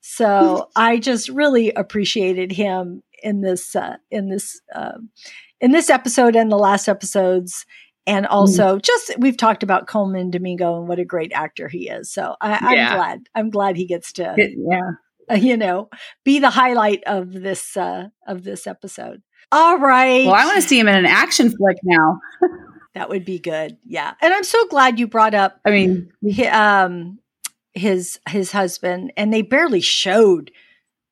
[0.00, 4.98] So I just really appreciated him in this uh, in this uh,
[5.60, 7.64] in this episode and the last episodes
[8.06, 8.34] and mm-hmm.
[8.34, 8.82] also mm.
[8.82, 12.12] just we've talked about Colman Domingo and what a great actor he is.
[12.12, 12.94] So I, am yeah.
[12.94, 14.90] glad I'm glad he gets to yeah
[15.30, 15.88] uh, you know
[16.24, 19.22] be the highlight of this uh, of this episode.
[19.50, 20.24] All right.
[20.24, 22.20] Well, I want to see him in an action flick now.
[22.94, 23.76] that would be good.
[23.84, 25.60] Yeah, and I'm so glad you brought up.
[25.64, 26.10] I mean,
[26.50, 27.18] um,
[27.74, 30.50] his his husband, and they barely showed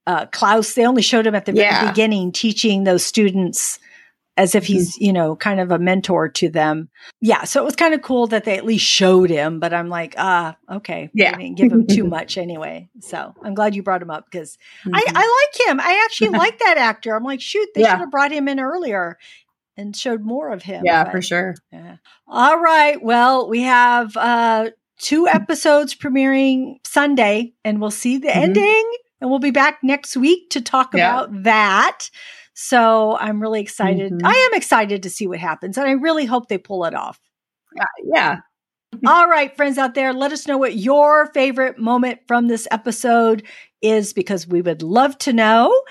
[0.07, 0.74] uh, Klaus.
[0.74, 1.80] They only showed him at the yeah.
[1.80, 3.78] very beginning, teaching those students
[4.36, 5.05] as if he's, mm-hmm.
[5.05, 6.88] you know, kind of a mentor to them.
[7.20, 7.44] Yeah.
[7.44, 10.14] So it was kind of cool that they at least showed him, but I'm like,
[10.16, 11.11] ah, okay.
[11.12, 11.36] Yeah.
[11.36, 12.88] didn't give him too much anyway.
[13.01, 14.94] So I'm glad you brought him up because mm-hmm.
[14.94, 15.80] I, I like him.
[15.80, 17.14] I actually like that actor.
[17.14, 17.90] I'm like, shoot, they yeah.
[17.90, 19.18] should have brought him in earlier
[19.76, 20.84] and showed more of him.
[20.86, 21.55] Yeah, but, for sure.
[21.70, 21.96] Yeah.
[22.26, 23.03] All right.
[23.03, 28.40] Well, we have uh two episodes premiering Sunday and we'll see the mm-hmm.
[28.40, 31.11] ending and we'll be back next week to talk yeah.
[31.11, 32.11] about that.
[32.55, 34.12] So I'm really excited.
[34.12, 34.27] Mm-hmm.
[34.27, 37.21] I am excited to see what happens, and I really hope they pull it off.
[37.79, 38.39] Uh, yeah.
[39.07, 43.45] All right, friends out there, let us know what your favorite moment from this episode
[43.81, 45.83] is because we would love to know.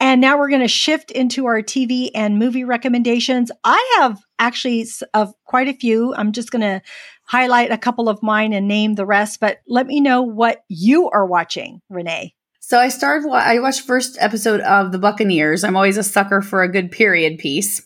[0.00, 3.52] And now we're going to shift into our TV and movie recommendations.
[3.62, 6.14] I have actually of quite a few.
[6.14, 6.80] I'm just going to
[7.24, 11.10] highlight a couple of mine and name the rest, but let me know what you
[11.10, 12.34] are watching, Renee.
[12.66, 13.30] So I started.
[13.30, 15.62] I watched first episode of The Buccaneers.
[15.62, 17.80] I'm always a sucker for a good period piece,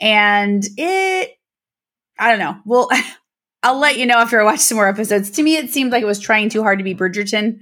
[0.00, 1.36] and it.
[2.18, 2.56] I don't know.
[2.64, 2.88] Well,
[3.62, 5.30] I'll let you know after I watch some more episodes.
[5.32, 7.58] To me, it seemed like it was trying too hard to be Bridgerton,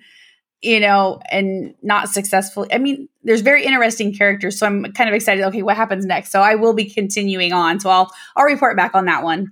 [0.61, 2.65] you know, and not successful.
[2.73, 5.43] I mean, there's very interesting characters, so I'm kind of excited.
[5.43, 6.31] Okay, what happens next?
[6.31, 7.81] So I will be continuing on.
[7.81, 9.49] So I'll I'll report back on that one.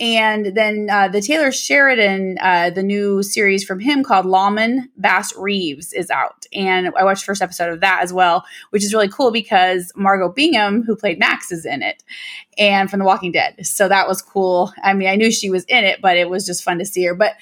[0.00, 5.32] And then uh, the Taylor Sheridan, uh, the new series from him called Lawmen Bass
[5.36, 6.46] Reeves is out.
[6.52, 9.92] And I watched the first episode of that as well, which is really cool because
[9.94, 12.02] Margot Bingham, who played Max, is in it
[12.58, 13.64] and from The Walking Dead.
[13.64, 14.72] So that was cool.
[14.82, 17.04] I mean, I knew she was in it, but it was just fun to see
[17.04, 17.14] her.
[17.14, 17.34] But,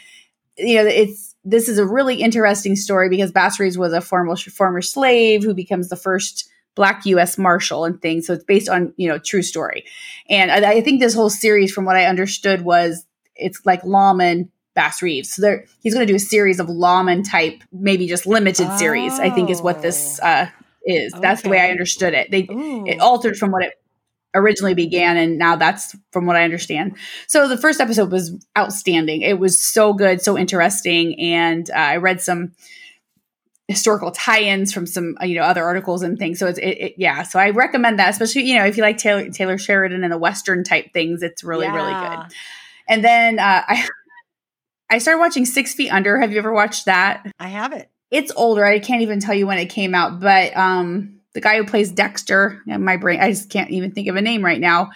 [0.58, 4.36] you know, it's, this is a really interesting story because Bass Reeves was a former,
[4.36, 8.26] former slave who becomes the first black US Marshal and things.
[8.26, 9.84] So it's based on, you know, true story.
[10.28, 13.04] And I, I think this whole series, from what I understood, was
[13.34, 15.32] it's like lawman Bass Reeves.
[15.32, 18.76] So there, he's going to do a series of lawman type, maybe just limited oh.
[18.76, 19.18] series.
[19.18, 20.26] I think is what this oh.
[20.26, 20.46] uh,
[20.84, 21.12] is.
[21.12, 21.20] Okay.
[21.20, 22.30] That's the way I understood it.
[22.30, 22.86] They Ooh.
[22.86, 23.74] it altered from what it
[24.34, 26.96] originally began, and now that's from what I understand.
[27.26, 29.20] So the first episode was outstanding.
[29.20, 32.52] It was so good, so interesting, and uh, I read some
[33.68, 36.38] historical tie-ins from some uh, you know other articles and things.
[36.38, 37.22] So it's it, it, yeah.
[37.22, 40.18] So i recommend that especially you know if you like taylor, taylor sheridan and the
[40.18, 41.74] western type things it's really yeah.
[41.74, 42.34] really good.
[42.88, 43.88] And then uh, i
[44.90, 46.18] i started watching six feet under.
[46.20, 47.26] Have you ever watched that?
[47.38, 47.88] I have it.
[48.10, 48.64] It's older.
[48.64, 51.90] I can't even tell you when it came out but um the guy who plays
[51.90, 54.90] dexter my brain i just can't even think of a name right now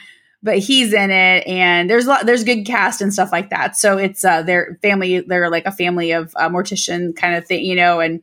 [0.46, 3.76] but he's in it and there's a lot there's good cast and stuff like that.
[3.76, 7.64] So it's uh their family they're like a family of uh, mortician kind of thing
[7.64, 8.22] you know and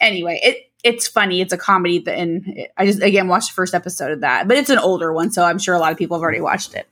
[0.00, 1.40] anyway, it it's funny.
[1.40, 4.70] It's a comedy, and I just again watched the first episode of that, but it's
[4.70, 6.86] an older one, so I'm sure a lot of people have already watched it.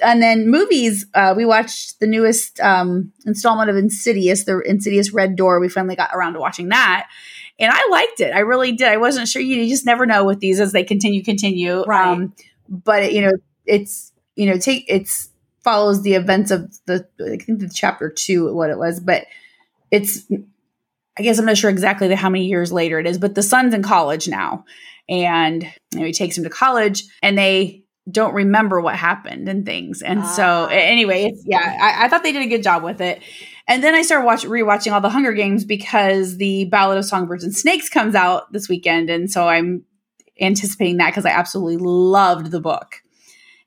[0.00, 5.34] And then movies, uh, we watched the newest um, installment of Insidious, the Insidious Red
[5.34, 5.58] Door.
[5.58, 7.08] We finally got around to watching that,
[7.58, 8.32] and I liked it.
[8.32, 8.86] I really did.
[8.86, 9.42] I wasn't sure.
[9.42, 11.82] You, just never know with these as they continue, continue.
[11.84, 12.12] Right.
[12.12, 12.34] Um,
[12.68, 13.32] but you know,
[13.66, 15.30] it's you know, take it's
[15.64, 19.26] follows the events of the I think the chapter two, what it was, but
[19.90, 20.30] it's
[21.18, 23.74] I guess I'm not sure exactly how many years later it is, but the son's
[23.74, 24.64] in college now.
[25.08, 29.66] And you know, he takes him to college and they don't remember what happened and
[29.66, 30.02] things.
[30.02, 30.68] And so ah.
[30.68, 33.22] anyway, it's yeah, I, I, thought they did a good job with it.
[33.66, 37.44] And then I started watch, rewatching all the Hunger Games because the Ballad of Songbirds
[37.44, 39.10] and Snakes comes out this weekend.
[39.10, 39.84] And so I'm
[40.40, 43.02] anticipating that because I absolutely loved the book.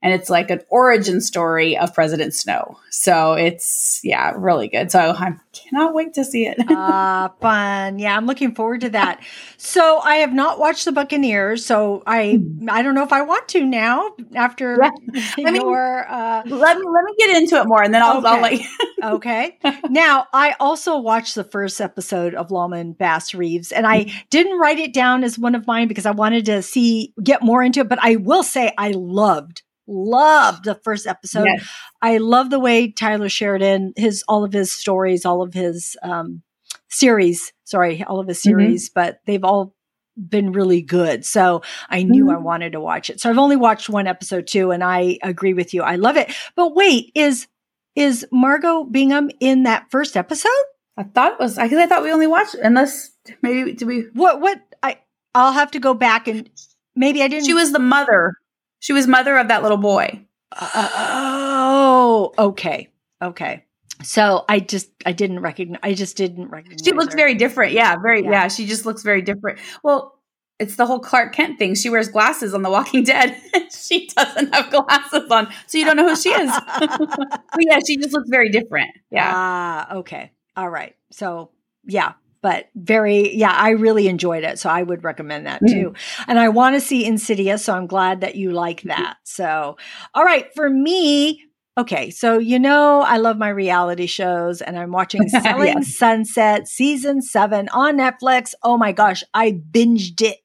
[0.02, 2.78] And it's like an origin story of President Snow.
[2.90, 4.92] So it's yeah, really good.
[4.92, 6.58] So I cannot wait to see it.
[6.84, 8.00] Ah, uh, fun.
[8.00, 9.22] Yeah, I'm looking forward to that.
[9.58, 12.70] So I have not watched the Buccaneers, so I hmm.
[12.70, 15.52] I don't know if I want to now after yeah.
[15.52, 18.28] your uh, let me let me get into it more and then I'll, okay.
[18.28, 18.62] I'll like
[19.04, 19.58] Okay.
[19.90, 24.60] Now, I also watched the first episode of Lawman and Bass Reeves and I didn't
[24.60, 27.82] write it down as one of mine because I wanted to see get more into
[27.82, 31.46] it, but I will say I loved loved the first episode.
[31.46, 31.70] Yes.
[32.02, 36.42] I love the way Tyler Sheridan, his all of his stories, all of his um,
[36.90, 38.50] series, sorry, all of his mm-hmm.
[38.50, 39.00] series, mm-hmm.
[39.00, 39.76] but they've all
[40.18, 41.26] been really good.
[41.26, 42.36] So I knew mm-hmm.
[42.36, 43.20] I wanted to watch it.
[43.20, 45.84] So I've only watched one episode too, and I agree with you.
[45.84, 46.34] I love it.
[46.56, 47.48] But wait, is
[47.96, 50.50] is Margot Bingham in that first episode?
[50.98, 53.12] I thought it was because I thought we only watched unless
[53.42, 55.00] maybe do we what what I
[55.34, 56.50] I'll have to go back and
[56.96, 58.34] maybe I didn't She was the mother.
[58.82, 60.26] She was mother of that little boy.
[60.60, 62.90] Oh, okay.
[63.22, 63.64] Okay.
[64.04, 67.18] So I just I didn't recognize I just didn't recognize She looks her.
[67.18, 67.74] very different.
[67.74, 68.32] Yeah, very yeah.
[68.32, 69.60] yeah, she just looks very different.
[69.84, 70.18] Well,
[70.58, 71.76] it's the whole Clark Kent thing.
[71.76, 73.40] She wears glasses on The Walking Dead.
[73.72, 76.52] she doesn't have glasses on, so you don't know who she is.
[76.80, 78.90] but yeah, she just looks very different.
[79.12, 79.32] Yeah.
[79.34, 80.32] Ah, okay.
[80.58, 80.96] All right.
[81.12, 81.52] So
[81.86, 86.24] yeah, but very yeah i really enjoyed it so i would recommend that too mm.
[86.28, 89.78] and i want to see insidious so i'm glad that you like that so
[90.14, 91.44] all right for me
[91.78, 95.96] okay so you know i love my reality shows and i'm watching selling yes.
[95.96, 100.38] sunset season 7 on netflix oh my gosh i binged it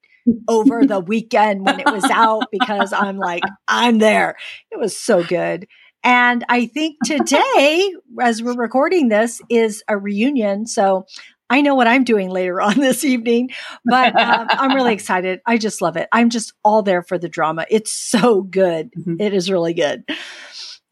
[0.48, 4.36] over the weekend when it was out because i'm like i'm there
[4.70, 5.66] it was so good
[6.06, 7.92] and I think today,
[8.22, 10.64] as we're recording this, is a reunion.
[10.68, 11.04] So
[11.48, 13.50] I know what I'm doing later on this evening,
[13.84, 15.40] but um, I'm really excited.
[15.46, 16.08] I just love it.
[16.12, 17.66] I'm just all there for the drama.
[17.70, 18.90] It's so good.
[18.92, 19.20] Mm-hmm.
[19.20, 20.04] It is really good.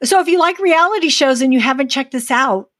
[0.02, 2.70] So if you like reality shows and you haven't checked this out,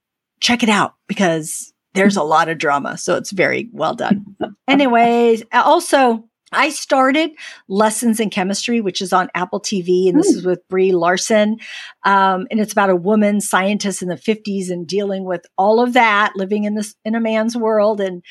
[0.40, 2.98] check it out because there's a lot of drama.
[2.98, 4.36] So it's very well done.
[4.68, 6.24] Anyways, also,
[6.54, 7.32] I started
[7.68, 10.38] Lessons in Chemistry, which is on Apple TV, and this mm.
[10.38, 11.58] is with Brie Larson.
[12.04, 15.92] Um, and it's about a woman scientist in the 50s and dealing with all of
[15.94, 18.22] that, living in this in a man's world and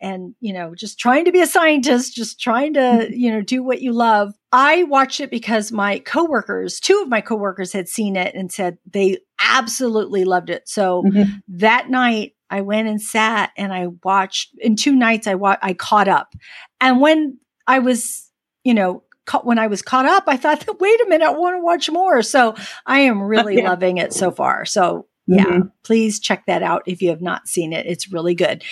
[0.00, 3.62] and you know, just trying to be a scientist, just trying to, you know, do
[3.62, 4.34] what you love.
[4.50, 8.78] I watched it because my coworkers, two of my coworkers had seen it and said
[8.90, 10.68] they absolutely loved it.
[10.68, 11.32] So mm-hmm.
[11.48, 15.72] that night I went and sat and I watched in two nights I wa- I
[15.72, 16.34] caught up.
[16.80, 18.30] And when I was,
[18.64, 21.56] you know, ca- when I was caught up, I thought, wait a minute, I want
[21.56, 22.22] to watch more.
[22.22, 22.54] So
[22.86, 23.70] I am really yeah.
[23.70, 24.64] loving it so far.
[24.64, 25.68] So yeah, mm-hmm.
[25.84, 27.86] please check that out if you have not seen it.
[27.86, 28.64] It's really good.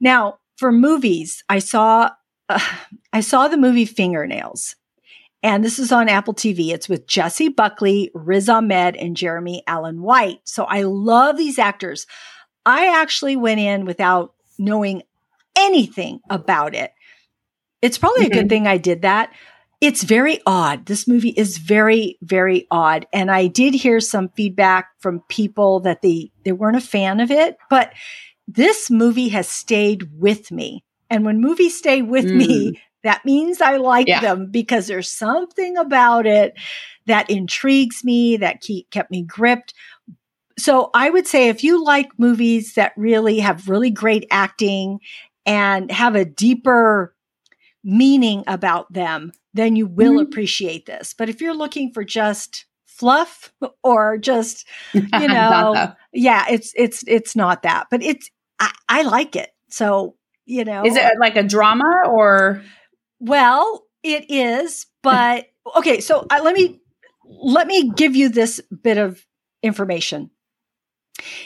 [0.00, 2.10] Now, for movies, I saw
[2.48, 2.60] uh,
[3.12, 4.76] I saw the movie Fingernails.
[5.42, 6.68] And this is on Apple TV.
[6.68, 10.40] It's with Jessie Buckley, Riz Ahmed, and Jeremy Allen White.
[10.44, 12.06] So I love these actors.
[12.66, 15.02] I actually went in without knowing
[15.56, 16.92] anything about it.
[17.82, 18.32] It's probably mm-hmm.
[18.32, 18.48] a good mm-hmm.
[18.48, 19.32] thing I did that.
[19.80, 20.86] It's very odd.
[20.86, 23.06] This movie is very, very odd.
[23.14, 27.30] And I did hear some feedback from people that they, they weren't a fan of
[27.30, 27.92] it, but
[28.46, 30.84] this movie has stayed with me.
[31.08, 32.36] And when movies stay with mm.
[32.36, 34.20] me, that means I like yeah.
[34.20, 36.54] them because there's something about it
[37.06, 39.72] that intrigues me, that keep, kept me gripped.
[40.58, 45.00] So I would say if you like movies that really have really great acting
[45.46, 47.14] and have a deeper
[47.82, 50.22] meaning about them, then you will mm-hmm.
[50.22, 51.14] appreciate this.
[51.16, 53.52] But if you're looking for just fluff
[53.82, 57.86] or just, you know, yeah, it's it's it's not that.
[57.90, 59.50] But it's I, I like it.
[59.68, 60.16] So,
[60.46, 60.84] you know.
[60.84, 62.62] Is it like a drama or
[63.18, 66.80] well, it is, but okay, so uh, let me
[67.24, 69.24] let me give you this bit of
[69.62, 70.30] information.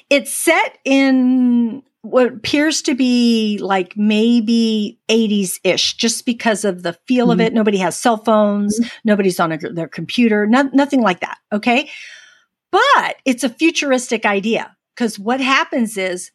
[0.09, 6.93] It's set in what appears to be like maybe 80s ish, just because of the
[7.09, 7.33] feel mm-hmm.
[7.33, 7.55] of it.
[7.55, 8.89] Nobody has cell phones, mm-hmm.
[9.05, 11.39] nobody's on a, their computer, no, nothing like that.
[11.51, 11.91] Okay.
[12.71, 16.31] But it's a futuristic idea because what happens is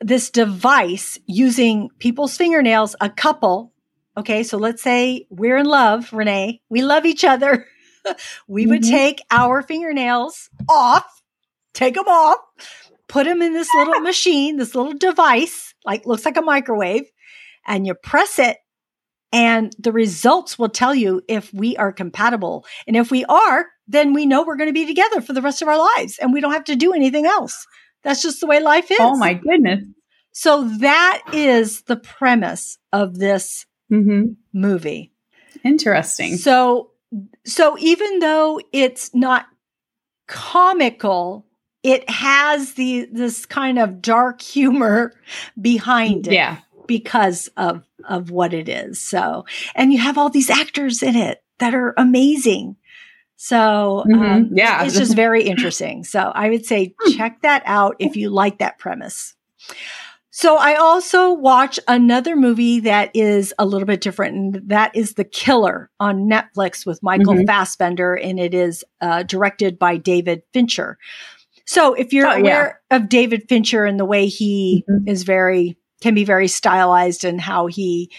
[0.00, 3.72] this device using people's fingernails, a couple.
[4.18, 4.42] Okay.
[4.42, 7.66] So let's say we're in love, Renee, we love each other.
[8.46, 8.70] we mm-hmm.
[8.72, 11.22] would take our fingernails off,
[11.72, 12.38] take them off
[13.08, 17.04] put them in this little machine, this little device, like looks like a microwave,
[17.66, 18.58] and you press it
[19.32, 22.64] and the results will tell you if we are compatible.
[22.86, 25.62] And if we are, then we know we're going to be together for the rest
[25.62, 27.66] of our lives and we don't have to do anything else.
[28.02, 28.98] That's just the way life is.
[29.00, 29.84] Oh my goodness.
[30.32, 34.32] So that is the premise of this mm-hmm.
[34.52, 35.12] movie.
[35.64, 36.36] Interesting.
[36.36, 36.90] So
[37.44, 39.46] so even though it's not
[40.28, 41.45] comical,
[41.86, 45.12] it has the this kind of dark humor
[45.60, 46.32] behind it.
[46.34, 46.58] Yeah.
[46.86, 49.00] Because of of what it is.
[49.00, 52.76] So, and you have all these actors in it that are amazing.
[53.36, 54.30] So, Mhm.
[54.30, 54.84] um, Yeah.
[54.84, 56.04] it's just very interesting.
[56.04, 59.34] So, I would say check that out if you like that premise.
[60.30, 65.14] So, I also watch another movie that is a little bit different, and that is
[65.14, 67.46] The Killer on Netflix with Michael Mhm.
[67.46, 70.98] Fassbender, and it is uh, directed by David Fincher.
[71.66, 72.40] So, if you're Oh, yeah.
[72.40, 75.08] aware of David Fincher and the way he Mhm.
[75.08, 78.10] is very can be very stylized and how he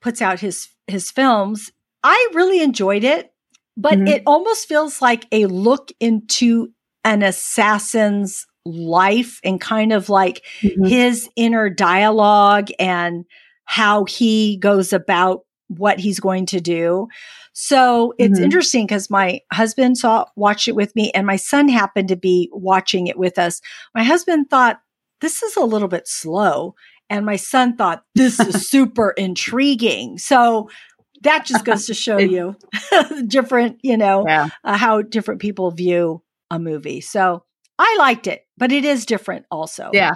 [0.00, 1.70] puts out his his films,
[2.02, 3.32] I really enjoyed it,
[3.76, 4.08] but Mhm.
[4.08, 6.68] it almost feels like a look into
[7.04, 10.88] an assassin's life and kind of like Mhm.
[10.88, 13.24] his inner dialogue and
[13.64, 17.08] how he goes about what he's going to do.
[17.52, 18.44] So it's Mhm.
[18.44, 22.48] interesting because my husband saw watched it with me and my son happened to be
[22.52, 23.60] watching it with us.
[23.94, 24.80] My husband thought
[25.20, 26.74] this is a little bit slow
[27.10, 30.18] and my son thought this is super intriguing.
[30.18, 30.70] So
[31.22, 32.56] that just goes to show you
[33.26, 34.48] different, you know, Yeah.
[34.64, 37.00] uh, how different people view a movie.
[37.00, 37.44] So
[37.78, 39.90] I liked it, but it is different also.
[39.92, 40.14] Yeah.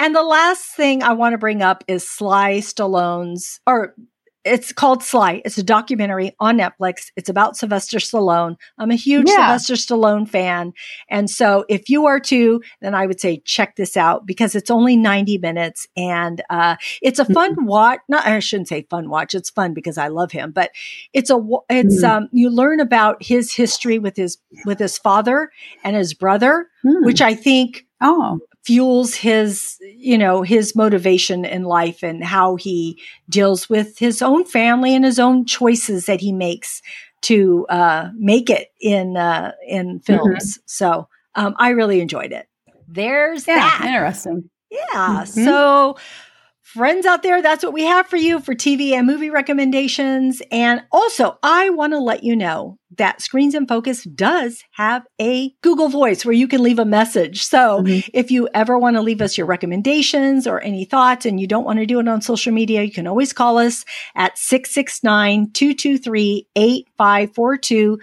[0.00, 3.94] And the last thing I want to bring up is Sly Stallone's, or
[4.48, 5.42] it's called Sly.
[5.44, 7.10] It's a documentary on Netflix.
[7.16, 8.56] It's about Sylvester Stallone.
[8.78, 9.56] I'm a huge Yeah.
[9.58, 10.72] Sylvester Stallone fan.
[11.08, 14.70] And so if you are too, then I would say check this out because it's
[14.70, 18.00] only 90 minutes and uh, it's a fun watch.
[18.08, 19.34] Not, I shouldn't say fun watch.
[19.34, 20.70] It's fun because I love him, but
[21.12, 21.38] it's a,
[21.68, 22.08] it's, Mhm.
[22.08, 25.50] um, you learn about his history with his, with his father
[25.84, 27.04] and his brother, Hmm.
[27.04, 28.38] which I think oh.
[28.68, 33.00] Fuels his you know his motivation in life and how he
[33.30, 36.82] deals with his own family and his own choices that he makes
[37.22, 42.46] to uh, make it in uh, in films so um, i really enjoyed it
[42.86, 43.54] there's Yeah.
[43.56, 44.50] that Interesting.
[44.70, 45.22] yeah.
[45.24, 45.44] Mhm.
[45.44, 45.96] So,
[46.74, 50.42] friends out there, that's what we have for you for TV and movie recommendations.
[50.52, 55.54] And also, I want to let you know that Screens in Focus does have a
[55.62, 57.42] Google Voice where you can leave a message.
[57.44, 58.08] So, Mhm.
[58.12, 61.64] if you ever want to leave us your recommendations or any thoughts and you don't
[61.64, 66.46] want to do it on social media, you can always call us at 669 223
[66.54, 67.98] 8542.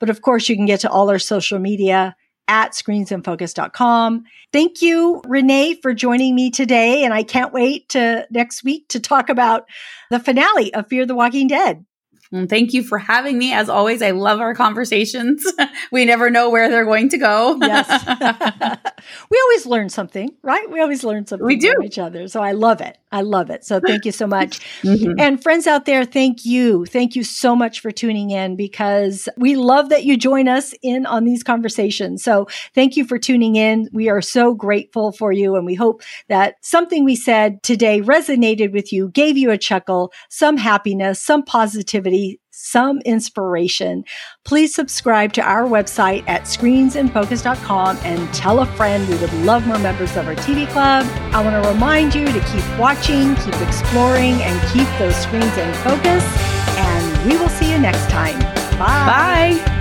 [0.00, 2.14] But of course, you can get to all our social media
[2.48, 4.24] at screensinfocus.com.
[4.52, 7.04] Thank you, Renee, for joining me today.
[7.04, 9.66] And I can't wait to next week to talk about
[10.10, 11.84] the finale of Fear the Walking Dead.
[12.30, 13.54] Well, thank you for having me.
[13.54, 15.46] As always, I love our conversations.
[15.92, 17.56] we never know where they're going to go.
[17.60, 17.88] Yes.
[19.30, 20.70] we always learn something, right?
[20.70, 21.72] We always learn something We do.
[21.72, 22.28] from each other.
[22.28, 22.98] So I love it.
[23.10, 23.64] I love it.
[23.64, 24.60] So thank you so much.
[24.82, 25.14] Mhm.
[25.18, 26.84] And friends out there, thank you.
[26.86, 31.04] Thank you so much for tuning in because we love that you join us in
[31.06, 32.22] on these conversations.
[32.22, 33.88] So thank you for tuning in.
[33.92, 35.56] We are so grateful for you.
[35.56, 40.12] And we hope that something we said today resonated with you, gave you a chuckle,
[40.28, 44.04] some happiness, some positivity, some inspiration.
[44.44, 49.08] Please subscribe to our website at screensinfocus.com and tell a friend.
[49.08, 51.06] We would love more members of our TV club.
[51.32, 55.72] I want to remind you to keep watching, keep exploring, and keep those screens in
[55.84, 56.24] focus.
[56.76, 58.38] And we will see you next time.
[58.78, 59.56] Bye.
[59.56, 59.77] Bye.